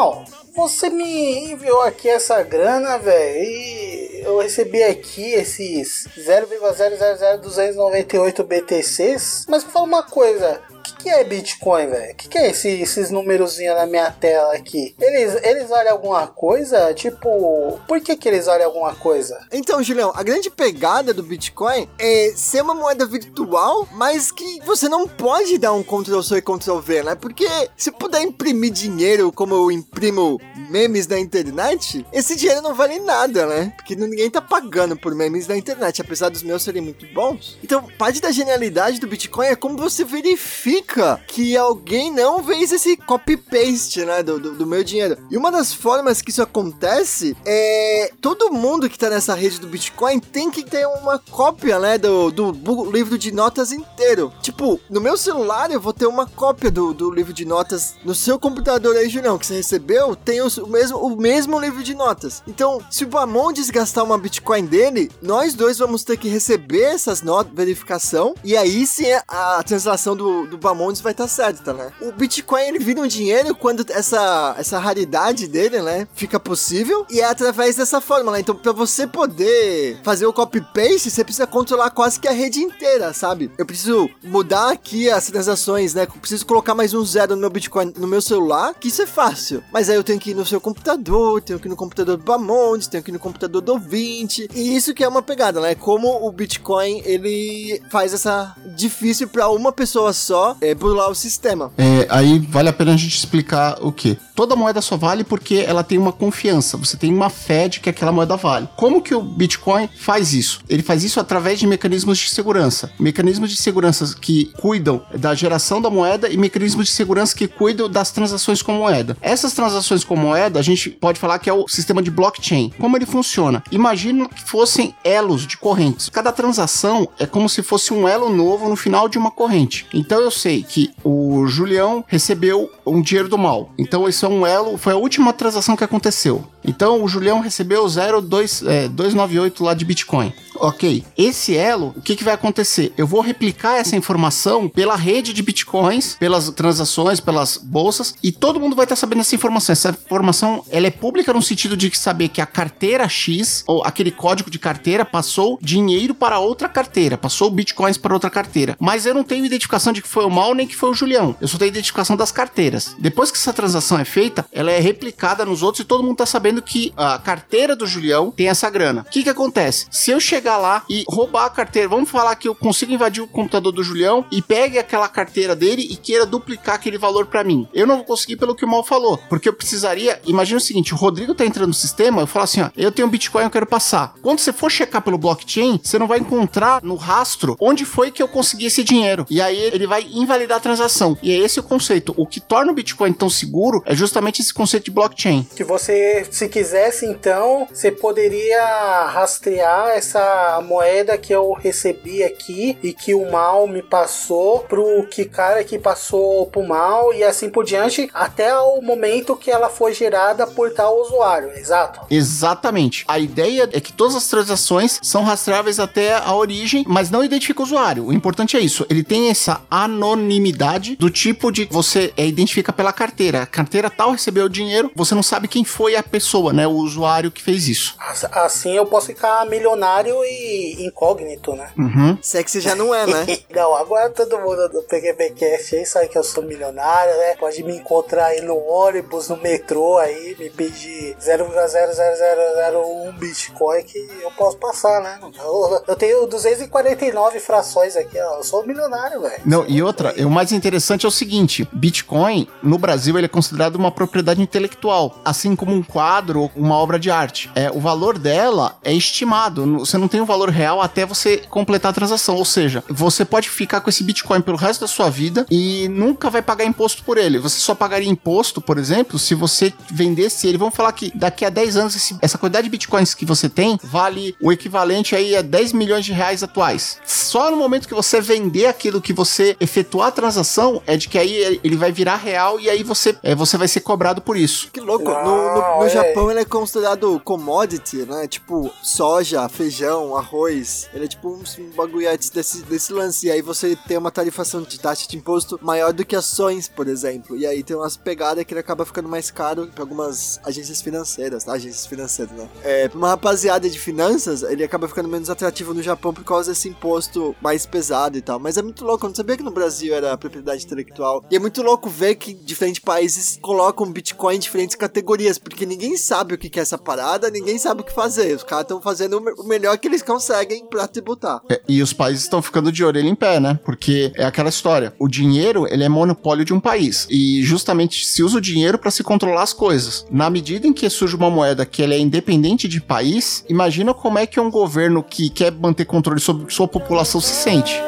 Mal, 0.00 0.24
você 0.56 0.88
me 0.88 1.52
enviou 1.52 1.82
aqui 1.82 2.08
essa 2.08 2.42
grana, 2.42 2.96
velho, 2.96 3.36
e 3.36 4.22
eu 4.24 4.38
recebi 4.38 4.82
aqui 4.82 5.34
esses 5.34 6.08
0,000298 6.16 8.42
BTCs. 8.42 9.44
Mas 9.46 9.62
me 9.62 9.70
fala 9.70 9.84
uma 9.84 10.02
coisa, 10.02 10.62
que, 10.96 11.04
que 11.04 11.08
é 11.08 11.24
Bitcoin, 11.24 11.86
velho? 11.88 12.12
O 12.12 12.16
que, 12.16 12.28
que 12.28 12.38
é 12.38 12.50
esse, 12.50 12.68
esses 12.68 13.10
numerozinhos 13.10 13.76
na 13.76 13.86
minha 13.86 14.10
tela 14.10 14.54
aqui? 14.54 14.94
Eles, 15.00 15.34
eles 15.42 15.70
olham 15.70 15.92
alguma 15.92 16.26
coisa? 16.26 16.92
Tipo, 16.94 17.78
por 17.86 18.00
que, 18.00 18.16
que 18.16 18.28
eles 18.28 18.46
olham 18.48 18.66
alguma 18.66 18.94
coisa? 18.94 19.38
Então, 19.52 19.82
Julião, 19.82 20.12
a 20.14 20.22
grande 20.22 20.50
pegada 20.50 21.12
do 21.12 21.22
Bitcoin 21.22 21.88
é 21.98 22.32
ser 22.34 22.62
uma 22.62 22.74
moeda 22.74 23.06
virtual, 23.06 23.88
mas 23.92 24.30
que 24.30 24.60
você 24.64 24.88
não 24.88 25.06
pode 25.06 25.58
dar 25.58 25.72
um 25.72 25.82
Ctrl-C 25.82 26.36
e 26.36 26.42
Ctrl-V, 26.42 27.02
né? 27.02 27.14
Porque 27.14 27.46
se 27.76 27.90
puder 27.90 28.22
imprimir 28.22 28.70
dinheiro 28.70 29.32
como 29.32 29.54
eu 29.54 29.70
imprimo 29.70 30.40
memes 30.68 31.06
na 31.06 31.18
internet, 31.18 32.04
esse 32.12 32.36
dinheiro 32.36 32.62
não 32.62 32.74
vale 32.74 32.98
nada, 33.00 33.46
né? 33.46 33.72
Porque 33.76 33.96
ninguém 33.96 34.30
tá 34.30 34.40
pagando 34.40 34.96
por 34.96 35.14
memes 35.14 35.46
na 35.46 35.56
internet, 35.56 36.00
apesar 36.00 36.28
dos 36.28 36.42
meus 36.42 36.62
serem 36.62 36.82
muito 36.82 37.06
bons. 37.12 37.58
Então, 37.62 37.86
parte 37.98 38.20
da 38.20 38.30
genialidade 38.30 39.00
do 39.00 39.06
Bitcoin 39.06 39.46
é 39.46 39.56
como 39.56 39.76
você 39.76 40.04
verifica 40.04 40.79
que 40.82 41.56
alguém 41.56 42.12
não 42.12 42.42
fez 42.42 42.72
esse 42.72 42.96
copy-paste, 42.96 44.04
né? 44.04 44.22
Do, 44.22 44.38
do, 44.38 44.54
do 44.54 44.66
meu 44.66 44.82
dinheiro. 44.82 45.18
E 45.30 45.36
uma 45.36 45.50
das 45.50 45.72
formas 45.72 46.22
que 46.22 46.30
isso 46.30 46.42
acontece 46.42 47.36
é 47.44 48.12
todo 48.20 48.52
mundo 48.52 48.88
que 48.88 48.98
tá 48.98 49.10
nessa 49.10 49.34
rede 49.34 49.60
do 49.60 49.66
Bitcoin 49.66 50.18
tem 50.18 50.50
que 50.50 50.64
ter 50.64 50.86
uma 50.86 51.18
cópia, 51.18 51.78
né? 51.78 51.98
Do, 51.98 52.30
do 52.30 52.90
livro 52.90 53.18
de 53.18 53.32
notas 53.32 53.72
inteiro. 53.72 54.32
Tipo, 54.42 54.80
no 54.88 55.00
meu 55.00 55.16
celular 55.16 55.70
eu 55.70 55.80
vou 55.80 55.92
ter 55.92 56.06
uma 56.06 56.26
cópia 56.26 56.70
do, 56.70 56.92
do 56.92 57.10
livro 57.10 57.32
de 57.32 57.44
notas. 57.44 57.94
No 58.04 58.14
seu 58.14 58.38
computador 58.38 58.96
aí, 58.96 59.08
Julião, 59.08 59.38
que 59.38 59.46
você 59.46 59.54
recebeu, 59.54 60.14
tem 60.16 60.40
o, 60.40 60.48
mesmo, 60.66 60.98
o 60.98 61.16
mesmo 61.16 61.58
livro 61.58 61.82
de 61.82 61.94
notas. 61.94 62.42
Então, 62.46 62.80
se 62.90 63.04
o 63.04 63.08
Bamondes 63.08 63.70
gastar 63.70 64.02
uma 64.02 64.18
Bitcoin 64.18 64.64
dele, 64.64 65.10
nós 65.22 65.54
dois 65.54 65.78
vamos 65.78 66.04
ter 66.04 66.16
que 66.16 66.28
receber 66.28 66.82
essas 66.82 67.22
notas, 67.22 67.52
verificação, 67.54 68.34
e 68.44 68.56
aí 68.56 68.86
sim 68.86 69.10
a, 69.28 69.58
a 69.58 69.62
translação 69.62 70.16
do, 70.16 70.46
do 70.46 70.58
Bamondes 70.70 71.00
vai 71.00 71.12
estar 71.12 71.28
certa, 71.28 71.72
né? 71.72 71.92
O 72.00 72.12
Bitcoin 72.12 72.62
ele 72.62 72.78
vira 72.78 73.00
um 73.00 73.06
dinheiro 73.06 73.54
quando 73.54 73.84
essa, 73.90 74.54
essa 74.56 74.78
raridade 74.78 75.48
dele, 75.48 75.82
né, 75.82 76.06
fica 76.14 76.38
possível, 76.38 77.06
e 77.10 77.20
é 77.20 77.24
através 77.24 77.76
dessa 77.76 78.00
forma? 78.00 78.38
Então, 78.38 78.54
pra 78.54 78.72
você 78.72 79.06
poder 79.06 79.98
fazer 80.02 80.26
o 80.26 80.32
copy-paste, 80.32 81.10
você 81.10 81.24
precisa 81.24 81.46
controlar 81.46 81.90
quase 81.90 82.20
que 82.20 82.28
a 82.28 82.32
rede 82.32 82.60
inteira, 82.60 83.12
sabe? 83.12 83.50
Eu 83.58 83.66
preciso 83.66 84.08
mudar 84.22 84.70
aqui 84.70 85.10
as 85.10 85.26
transações, 85.26 85.94
né? 85.94 86.04
Eu 86.04 86.20
preciso 86.20 86.46
colocar 86.46 86.74
mais 86.74 86.94
um 86.94 87.04
zero 87.04 87.34
no 87.34 87.40
meu 87.40 87.50
Bitcoin 87.50 87.92
no 87.96 88.06
meu 88.06 88.22
celular, 88.22 88.74
que 88.74 88.88
isso 88.88 89.02
é 89.02 89.06
fácil. 89.06 89.62
Mas 89.72 89.90
aí 89.90 89.96
eu 89.96 90.04
tenho 90.04 90.20
que 90.20 90.30
ir 90.30 90.34
no 90.34 90.46
seu 90.46 90.60
computador, 90.60 91.42
tenho 91.42 91.58
que 91.58 91.66
ir 91.66 91.70
no 91.70 91.76
computador 91.76 92.16
do 92.16 92.24
Bamondes, 92.24 92.88
tenho 92.88 93.02
que 93.02 93.10
ir 93.10 93.12
no 93.12 93.18
computador 93.18 93.60
do 93.60 93.72
ouvinte. 93.72 94.48
E 94.54 94.76
isso 94.76 94.94
que 94.94 95.02
é 95.02 95.08
uma 95.08 95.22
pegada, 95.22 95.60
né? 95.60 95.74
Como 95.74 96.26
o 96.26 96.30
Bitcoin, 96.30 97.02
ele 97.04 97.82
faz 97.90 98.14
essa 98.14 98.54
difícil 98.76 99.28
pra 99.28 99.48
uma 99.48 99.72
pessoa 99.72 100.12
só 100.12 100.49
é, 100.60 100.74
burlar 100.74 101.10
o 101.10 101.14
sistema. 101.14 101.72
É, 101.76 102.06
aí 102.08 102.38
vale 102.38 102.68
a 102.68 102.72
pena 102.72 102.94
a 102.94 102.96
gente 102.96 103.16
explicar 103.16 103.78
o 103.80 103.92
que. 103.92 104.18
Toda 104.40 104.56
moeda 104.56 104.80
só 104.80 104.96
vale 104.96 105.22
porque 105.22 105.56
ela 105.68 105.84
tem 105.84 105.98
uma 105.98 106.12
confiança, 106.12 106.78
você 106.78 106.96
tem 106.96 107.12
uma 107.12 107.28
fé 107.28 107.68
de 107.68 107.78
que 107.78 107.90
aquela 107.90 108.10
moeda 108.10 108.36
vale. 108.36 108.66
Como 108.74 109.02
que 109.02 109.14
o 109.14 109.20
Bitcoin 109.20 109.86
faz 109.94 110.32
isso? 110.32 110.62
Ele 110.66 110.82
faz 110.82 111.04
isso 111.04 111.20
através 111.20 111.60
de 111.60 111.66
mecanismos 111.66 112.16
de 112.16 112.30
segurança. 112.30 112.90
Mecanismos 112.98 113.50
de 113.50 113.58
segurança 113.58 114.16
que 114.18 114.46
cuidam 114.58 115.02
da 115.14 115.34
geração 115.34 115.78
da 115.78 115.90
moeda 115.90 116.26
e 116.30 116.38
mecanismos 116.38 116.86
de 116.86 116.92
segurança 116.92 117.36
que 117.36 117.46
cuidam 117.46 117.86
das 117.86 118.12
transações 118.12 118.62
com 118.62 118.72
moeda. 118.72 119.14
Essas 119.20 119.52
transações 119.52 120.04
com 120.04 120.16
moeda, 120.16 120.58
a 120.58 120.62
gente 120.62 120.88
pode 120.88 121.20
falar 121.20 121.38
que 121.38 121.50
é 121.50 121.52
o 121.52 121.68
sistema 121.68 122.02
de 122.02 122.10
blockchain. 122.10 122.72
Como 122.78 122.96
ele 122.96 123.04
funciona? 123.04 123.62
Imagina 123.70 124.26
que 124.26 124.42
fossem 124.48 124.94
elos 125.04 125.46
de 125.46 125.58
correntes. 125.58 126.08
Cada 126.08 126.32
transação 126.32 127.06
é 127.18 127.26
como 127.26 127.46
se 127.46 127.62
fosse 127.62 127.92
um 127.92 128.08
elo 128.08 128.34
novo 128.34 128.70
no 128.70 128.76
final 128.76 129.06
de 129.06 129.18
uma 129.18 129.30
corrente. 129.30 129.86
Então 129.92 130.18
eu 130.18 130.30
sei 130.30 130.62
que 130.62 130.90
o 131.04 131.46
Julião 131.46 132.02
recebeu 132.08 132.70
um 132.86 133.02
dinheiro 133.02 133.28
do 133.28 133.36
mal. 133.36 133.70
Então 133.76 134.08
isso 134.08 134.24
é 134.24 134.29
um 134.30 134.46
elo, 134.46 134.76
foi 134.76 134.92
a 134.92 134.96
última 134.96 135.32
transação 135.32 135.76
que 135.76 135.84
aconteceu. 135.84 136.44
Então 136.64 137.02
o 137.02 137.08
Julião 137.08 137.40
recebeu 137.40 137.84
0,2, 137.84 138.66
é, 138.66 138.88
298 138.88 139.64
lá 139.64 139.74
de 139.74 139.84
Bitcoin. 139.84 140.32
Ok, 140.60 141.04
esse 141.16 141.56
elo, 141.56 141.94
o 141.96 142.02
que, 142.02 142.14
que 142.14 142.22
vai 142.22 142.34
acontecer? 142.34 142.92
Eu 142.98 143.06
vou 143.06 143.22
replicar 143.22 143.78
essa 143.78 143.96
informação 143.96 144.68
pela 144.68 144.94
rede 144.94 145.32
de 145.32 145.42
bitcoins, 145.42 146.16
pelas 146.20 146.50
transações, 146.50 147.18
pelas 147.18 147.56
bolsas, 147.56 148.14
e 148.22 148.30
todo 148.30 148.60
mundo 148.60 148.76
vai 148.76 148.84
estar 148.84 148.96
sabendo 148.96 149.20
essa 149.20 149.34
informação. 149.34 149.72
Essa 149.72 149.88
informação 149.88 150.62
ela 150.68 150.86
é 150.86 150.90
pública 150.90 151.32
no 151.32 151.40
sentido 151.40 151.76
de 151.76 151.96
saber 151.96 152.28
que 152.28 152.42
a 152.42 152.46
carteira 152.46 153.08
X, 153.08 153.64
ou 153.66 153.82
aquele 153.84 154.10
código 154.10 154.50
de 154.50 154.58
carteira, 154.58 155.02
passou 155.02 155.58
dinheiro 155.62 156.14
para 156.14 156.38
outra 156.38 156.68
carteira, 156.68 157.16
passou 157.16 157.50
bitcoins 157.50 157.96
para 157.96 158.12
outra 158.12 158.28
carteira. 158.28 158.76
Mas 158.78 159.06
eu 159.06 159.14
não 159.14 159.24
tenho 159.24 159.46
identificação 159.46 159.94
de 159.94 160.02
que 160.02 160.08
foi 160.08 160.26
o 160.26 160.30
mal 160.30 160.54
nem 160.54 160.66
que 160.66 160.76
foi 160.76 160.90
o 160.90 160.94
Julião. 160.94 161.34
Eu 161.40 161.48
só 161.48 161.56
tenho 161.56 161.70
identificação 161.70 162.16
das 162.16 162.30
carteiras. 162.30 162.94
Depois 162.98 163.30
que 163.30 163.38
essa 163.38 163.52
transação 163.52 163.98
é 163.98 164.04
feita, 164.04 164.44
ela 164.52 164.70
é 164.70 164.78
replicada 164.78 165.46
nos 165.46 165.62
outros 165.62 165.82
e 165.82 165.86
todo 165.86 166.02
mundo 166.02 166.18
tá 166.18 166.26
sabendo 166.26 166.49
que 166.60 166.92
a 166.96 167.18
carteira 167.18 167.76
do 167.76 167.86
Julião 167.86 168.30
tem 168.30 168.48
essa 168.48 168.68
grana. 168.68 169.02
O 169.06 169.10
que 169.10 169.22
que 169.22 169.30
acontece? 169.30 169.86
Se 169.90 170.10
eu 170.10 170.18
chegar 170.18 170.56
lá 170.56 170.82
e 170.88 171.04
roubar 171.08 171.44
a 171.44 171.50
carteira, 171.50 171.88
vamos 171.88 172.10
falar 172.10 172.34
que 172.36 172.48
eu 172.48 172.54
consigo 172.54 172.92
invadir 172.92 173.22
o 173.22 173.28
computador 173.28 173.72
do 173.72 173.84
Julião 173.84 174.24
e 174.30 174.42
pegue 174.42 174.78
aquela 174.78 175.08
carteira 175.08 175.54
dele 175.54 175.86
e 175.88 175.96
queira 175.96 176.26
duplicar 176.26 176.74
aquele 176.74 176.98
valor 176.98 177.26
para 177.26 177.44
mim. 177.44 177.68
Eu 177.72 177.86
não 177.86 177.96
vou 177.96 178.04
conseguir 178.04 178.36
pelo 178.36 178.54
que 178.54 178.64
o 178.64 178.68
Mal 178.68 178.82
falou, 178.82 179.18
porque 179.28 179.48
eu 179.48 179.52
precisaria, 179.52 180.20
imagina 180.26 180.58
o 180.58 180.60
seguinte, 180.60 180.92
o 180.92 180.96
Rodrigo 180.96 181.34
tá 181.34 181.44
entrando 181.44 181.68
no 181.68 181.74
sistema, 181.74 182.22
eu 182.22 182.26
falo 182.26 182.44
assim, 182.44 182.62
ó, 182.62 182.70
eu 182.76 182.90
tenho 182.90 183.08
Bitcoin, 183.08 183.44
eu 183.44 183.50
quero 183.50 183.66
passar. 183.66 184.14
Quando 184.22 184.38
você 184.38 184.52
for 184.52 184.70
checar 184.70 185.02
pelo 185.02 185.18
blockchain, 185.18 185.80
você 185.82 185.98
não 185.98 186.06
vai 186.06 186.18
encontrar 186.18 186.82
no 186.82 186.94
rastro 186.94 187.56
onde 187.60 187.84
foi 187.84 188.10
que 188.10 188.22
eu 188.22 188.28
consegui 188.28 188.66
esse 188.66 188.82
dinheiro. 188.82 189.26
E 189.28 189.40
aí 189.40 189.58
ele 189.58 189.86
vai 189.86 190.06
invalidar 190.12 190.58
a 190.58 190.60
transação. 190.60 191.16
E 191.22 191.30
é 191.30 191.36
esse 191.36 191.60
o 191.60 191.62
conceito. 191.62 192.14
O 192.16 192.26
que 192.26 192.40
torna 192.40 192.72
o 192.72 192.74
Bitcoin 192.74 193.12
tão 193.12 193.28
seguro 193.28 193.82
é 193.84 193.94
justamente 193.94 194.40
esse 194.40 194.52
conceito 194.54 194.84
de 194.84 194.90
blockchain. 194.90 195.46
Que 195.54 195.64
você, 195.64 196.26
se 196.40 196.48
quisesse, 196.48 197.04
então, 197.04 197.68
você 197.70 197.90
poderia 197.90 199.04
rastrear 199.06 199.90
essa 199.90 200.62
moeda 200.66 201.18
que 201.18 201.34
eu 201.34 201.52
recebi 201.52 202.24
aqui 202.24 202.78
e 202.82 202.94
que 202.94 203.14
o 203.14 203.30
mal 203.30 203.66
me 203.66 203.82
passou 203.82 204.60
pro 204.60 205.06
que 205.10 205.26
cara 205.26 205.62
que 205.62 205.78
passou 205.78 206.46
pro 206.46 206.66
mal 206.66 207.12
e 207.12 207.22
assim 207.22 207.50
por 207.50 207.62
diante, 207.62 208.08
até 208.14 208.56
o 208.56 208.80
momento 208.80 209.36
que 209.36 209.50
ela 209.50 209.68
foi 209.68 209.92
gerada 209.92 210.46
por 210.46 210.72
tal 210.72 210.98
usuário, 211.02 211.50
exato? 211.50 212.00
Exatamente. 212.10 213.04
A 213.06 213.18
ideia 213.18 213.68
é 213.70 213.80
que 213.80 213.92
todas 213.92 214.16
as 214.16 214.26
transações 214.26 214.98
são 215.02 215.22
rastreáveis 215.22 215.78
até 215.78 216.14
a 216.14 216.34
origem, 216.34 216.84
mas 216.88 217.10
não 217.10 217.22
identifica 217.22 217.60
o 217.60 217.64
usuário. 217.64 218.06
O 218.06 218.12
importante 218.14 218.56
é 218.56 218.60
isso. 218.60 218.86
Ele 218.88 219.04
tem 219.04 219.28
essa 219.28 219.60
anonimidade 219.70 220.96
do 220.96 221.10
tipo 221.10 221.52
de 221.52 221.68
você 221.70 222.14
é, 222.16 222.26
identifica 222.26 222.72
pela 222.72 222.94
carteira. 222.94 223.42
A 223.42 223.46
carteira 223.46 223.90
tal 223.90 224.12
recebeu 224.12 224.46
o 224.46 224.50
dinheiro, 224.50 224.90
você 224.94 225.14
não 225.14 225.22
sabe 225.22 225.46
quem 225.46 225.64
foi 225.64 225.96
a 225.96 226.02
pessoa, 226.02 226.29
né? 226.52 226.66
O 226.66 226.72
usuário 226.72 227.30
que 227.30 227.42
fez 227.42 227.68
isso. 227.68 227.94
As- 227.98 228.24
Assim 228.30 228.72
eu 228.76 228.86
posso 228.86 229.06
ficar 229.08 229.44
milionário 229.46 230.14
e 230.24 230.84
incógnito, 230.86 231.54
né? 231.54 231.70
Uhum. 231.76 232.16
Se 232.22 232.38
é 232.38 232.42
que 232.44 232.50
você 232.50 232.60
já 232.60 232.74
não 232.74 232.94
é, 232.94 233.06
né? 233.06 233.26
Não, 233.54 233.74
agora 233.74 234.08
todo 234.10 234.38
mundo 234.38 234.68
do 234.68 234.82
PQPcast 234.82 235.76
aí 235.76 235.84
sabe 235.86 236.08
que 236.08 236.16
eu 236.16 236.22
sou 236.24 236.42
milionário, 236.42 237.12
né? 237.16 237.34
Pode 237.38 237.62
me 237.64 237.76
encontrar 237.76 238.26
aí 238.26 238.40
no 238.42 238.56
ônibus, 238.56 239.28
no 239.28 239.36
metrô 239.36 239.98
aí, 239.98 240.36
me 240.38 240.48
pedir 240.50 241.16
0,00001 241.20 243.12
Bitcoin 243.18 243.82
que 243.82 243.98
eu 244.22 244.30
posso 244.32 244.56
passar, 244.56 245.00
né? 245.02 245.18
Eu, 245.38 245.82
eu 245.88 245.96
tenho 245.96 246.26
249 246.26 247.40
frações 247.40 247.96
aqui, 247.96 248.18
ó. 248.18 248.36
Eu 248.38 248.44
sou 248.44 248.64
milionário, 248.66 249.20
velho. 249.20 249.42
Não, 249.44 249.64
e 249.66 249.82
outra, 249.82 250.14
o 250.24 250.30
mais 250.30 250.52
interessante 250.52 251.04
é 251.04 251.08
o 251.08 251.12
seguinte: 251.12 251.68
Bitcoin, 251.72 252.48
no 252.62 252.78
Brasil, 252.78 253.16
ele 253.18 253.26
é 253.26 253.28
considerado 253.28 253.76
uma 253.76 253.90
propriedade 253.90 254.40
intelectual, 254.40 255.16
assim 255.24 255.54
como 255.56 255.74
um 255.74 255.82
quadro 255.82 256.19
ou 256.36 256.50
uma 256.54 256.74
obra 256.76 256.98
de 256.98 257.10
arte. 257.10 257.50
É, 257.54 257.70
o 257.70 257.80
valor 257.80 258.18
dela 258.18 258.78
é 258.84 258.92
estimado, 258.92 259.78
você 259.78 259.96
não 259.98 260.08
tem 260.08 260.20
o 260.20 260.26
valor 260.26 260.48
real 260.50 260.80
até 260.80 261.04
você 261.06 261.38
completar 261.48 261.90
a 261.90 261.94
transação. 261.94 262.36
Ou 262.36 262.44
seja, 262.44 262.82
você 262.88 263.24
pode 263.24 263.48
ficar 263.48 263.80
com 263.80 263.90
esse 263.90 264.02
Bitcoin 264.04 264.40
pelo 264.40 264.56
resto 264.56 264.80
da 264.82 264.86
sua 264.86 265.08
vida 265.10 265.46
e 265.50 265.88
nunca 265.88 266.30
vai 266.30 266.42
pagar 266.42 266.64
imposto 266.64 267.02
por 267.04 267.16
ele. 267.18 267.38
Você 267.38 267.58
só 267.60 267.74
pagaria 267.74 268.08
imposto, 268.08 268.60
por 268.60 268.78
exemplo, 268.78 269.18
se 269.18 269.34
você 269.34 269.72
vendesse 269.90 270.46
ele. 270.46 270.58
Vamos 270.58 270.74
falar 270.74 270.92
que 270.92 271.10
daqui 271.14 271.44
a 271.44 271.50
10 271.50 271.76
anos 271.76 271.96
esse- 271.96 272.16
essa 272.20 272.38
quantidade 272.38 272.64
de 272.64 272.70
Bitcoins 272.70 273.14
que 273.14 273.24
você 273.24 273.48
tem 273.48 273.78
vale 273.82 274.34
o 274.40 274.52
equivalente 274.52 275.14
aí 275.14 275.36
a 275.36 275.42
10 275.42 275.72
milhões 275.72 276.04
de 276.04 276.12
reais 276.12 276.42
atuais. 276.42 276.98
Só 277.06 277.50
no 277.50 277.56
momento 277.56 277.88
que 277.88 277.94
você 277.94 278.20
vender 278.20 278.66
aquilo 278.66 279.00
que 279.00 279.12
você 279.12 279.56
efetuar 279.60 280.08
a 280.08 280.12
transação 280.12 280.82
é 280.86 280.96
de 280.96 281.08
que 281.08 281.18
aí 281.18 281.60
ele 281.62 281.76
vai 281.76 281.92
virar 281.92 282.16
real 282.16 282.58
e 282.60 282.68
aí 282.68 282.82
você, 282.82 283.16
é, 283.22 283.34
você 283.34 283.56
vai 283.56 283.68
ser 283.68 283.80
cobrado 283.80 284.20
por 284.20 284.36
isso. 284.36 284.68
Que 284.72 284.80
louco. 284.80 285.04
Não, 285.04 285.24
no 285.24 285.30
no, 285.30 285.54
no 285.54 285.60
olha 285.78 286.09
Japão 286.10 286.30
ele 286.30 286.40
é 286.40 286.44
considerado 286.44 287.20
commodity, 287.20 287.98
né? 287.98 288.26
Tipo 288.26 288.70
soja, 288.82 289.48
feijão. 289.48 290.16
arroz, 290.16 290.88
ele 290.92 291.04
é 291.04 291.08
tipo 291.08 291.28
um, 291.28 291.42
um 291.58 291.70
bagulhete 291.76 292.32
desse, 292.32 292.62
desse 292.62 292.92
lance. 292.92 293.26
E 293.26 293.30
aí 293.30 293.42
você 293.42 293.76
tem 293.86 293.96
uma 293.96 294.10
tarifação 294.10 294.62
de 294.62 294.78
taxa 294.78 295.08
de 295.08 295.16
imposto 295.16 295.58
maior 295.62 295.92
do 295.92 296.04
que 296.04 296.16
ações, 296.16 296.68
por 296.68 296.88
exemplo. 296.88 297.36
E 297.36 297.46
aí 297.46 297.62
tem 297.62 297.76
umas 297.76 297.96
pegadas 297.96 298.44
que 298.44 298.52
ele 298.52 298.60
acaba 298.60 298.84
ficando 298.84 299.08
mais 299.08 299.30
caro 299.30 299.68
pra 299.68 299.82
algumas 299.82 300.40
agências 300.44 300.80
financeiras, 300.80 301.44
tá? 301.44 301.52
Agências 301.52 301.86
financeiras, 301.86 302.34
né? 302.36 302.48
É, 302.62 302.88
pra 302.88 302.98
uma 302.98 303.08
rapaziada 303.08 303.68
de 303.68 303.78
finanças, 303.78 304.42
ele 304.42 304.64
acaba 304.64 304.88
ficando 304.88 305.08
menos 305.08 305.30
atrativo 305.30 305.72
no 305.74 305.82
Japão 305.82 306.12
por 306.12 306.24
causa 306.24 306.50
desse 306.50 306.68
imposto 306.68 307.34
mais 307.40 307.66
pesado 307.66 308.18
e 308.18 308.22
tal. 308.22 308.38
Mas 308.38 308.56
é 308.56 308.62
muito 308.62 308.84
louco, 308.84 309.06
eu 309.06 309.08
não 309.08 309.14
sabia 309.14 309.36
que 309.36 309.42
no 309.42 309.50
Brasil 309.50 309.94
era 309.94 310.16
propriedade 310.16 310.64
intelectual. 310.64 311.24
E 311.30 311.36
é 311.36 311.38
muito 311.38 311.62
louco 311.62 311.88
ver 311.88 312.16
que 312.16 312.32
diferentes 312.32 312.80
países 312.80 313.38
colocam 313.40 313.90
Bitcoin 313.90 314.36
em 314.36 314.38
diferentes 314.38 314.76
categorias, 314.76 315.38
porque 315.38 315.66
ninguém 315.66 315.96
sabe 316.00 316.34
o 316.34 316.38
que 316.38 316.58
é 316.58 316.62
essa 316.62 316.76
parada, 316.78 317.30
ninguém 317.30 317.58
sabe 317.58 317.82
o 317.82 317.84
que 317.84 317.92
fazer. 317.92 318.34
Os 318.34 318.42
caras 318.42 318.64
estão 318.64 318.80
fazendo 318.80 319.18
o 319.18 319.20
me- 319.20 319.32
o 319.38 319.44
melhor 319.44 319.78
que 319.78 319.86
eles 319.88 320.02
conseguem 320.02 320.66
pra 320.66 320.86
tributar. 320.88 321.40
É, 321.50 321.60
E 321.68 321.82
os 321.82 321.92
países 321.92 322.24
estão 322.24 322.42
ficando 322.42 322.72
de 322.72 322.84
orelha 322.84 323.08
em 323.08 323.14
pé, 323.14 323.38
né? 323.38 323.58
Porque 323.64 324.12
é 324.16 324.24
aquela 324.24 324.48
história. 324.48 324.92
O 324.98 325.06
dinheiro, 325.08 325.66
ele 325.72 325.84
é 325.84 325.88
monopólio 325.88 326.44
de 326.44 326.52
um 326.52 326.58
país. 326.60 327.06
E 327.10 327.42
justamente 327.44 328.04
se 328.06 328.22
usa 328.22 328.38
o 328.38 328.40
dinheiro 328.40 328.78
para 328.78 328.90
se 328.90 329.02
controlar 329.04 329.42
as 329.42 329.52
coisas. 329.52 330.04
Na 330.10 330.28
medida 330.30 330.66
em 330.66 330.72
que 330.72 330.88
surge 330.90 331.14
uma 331.16 331.30
moeda 331.30 331.64
que 331.66 331.82
ela 331.82 331.94
é 331.94 331.98
independente 331.98 332.66
de 332.66 332.80
país, 332.80 333.44
imagina 333.48 333.92
como 333.94 334.18
é 334.18 334.26
que 334.26 334.40
um 334.40 334.50
governo 334.50 335.02
que 335.02 335.28
quer 335.30 335.52
manter 335.52 335.84
controle 335.84 336.20
sobre 336.20 336.52
sua 336.52 336.66
população 336.66 337.20
se 337.20 337.34
sente. 337.34 337.78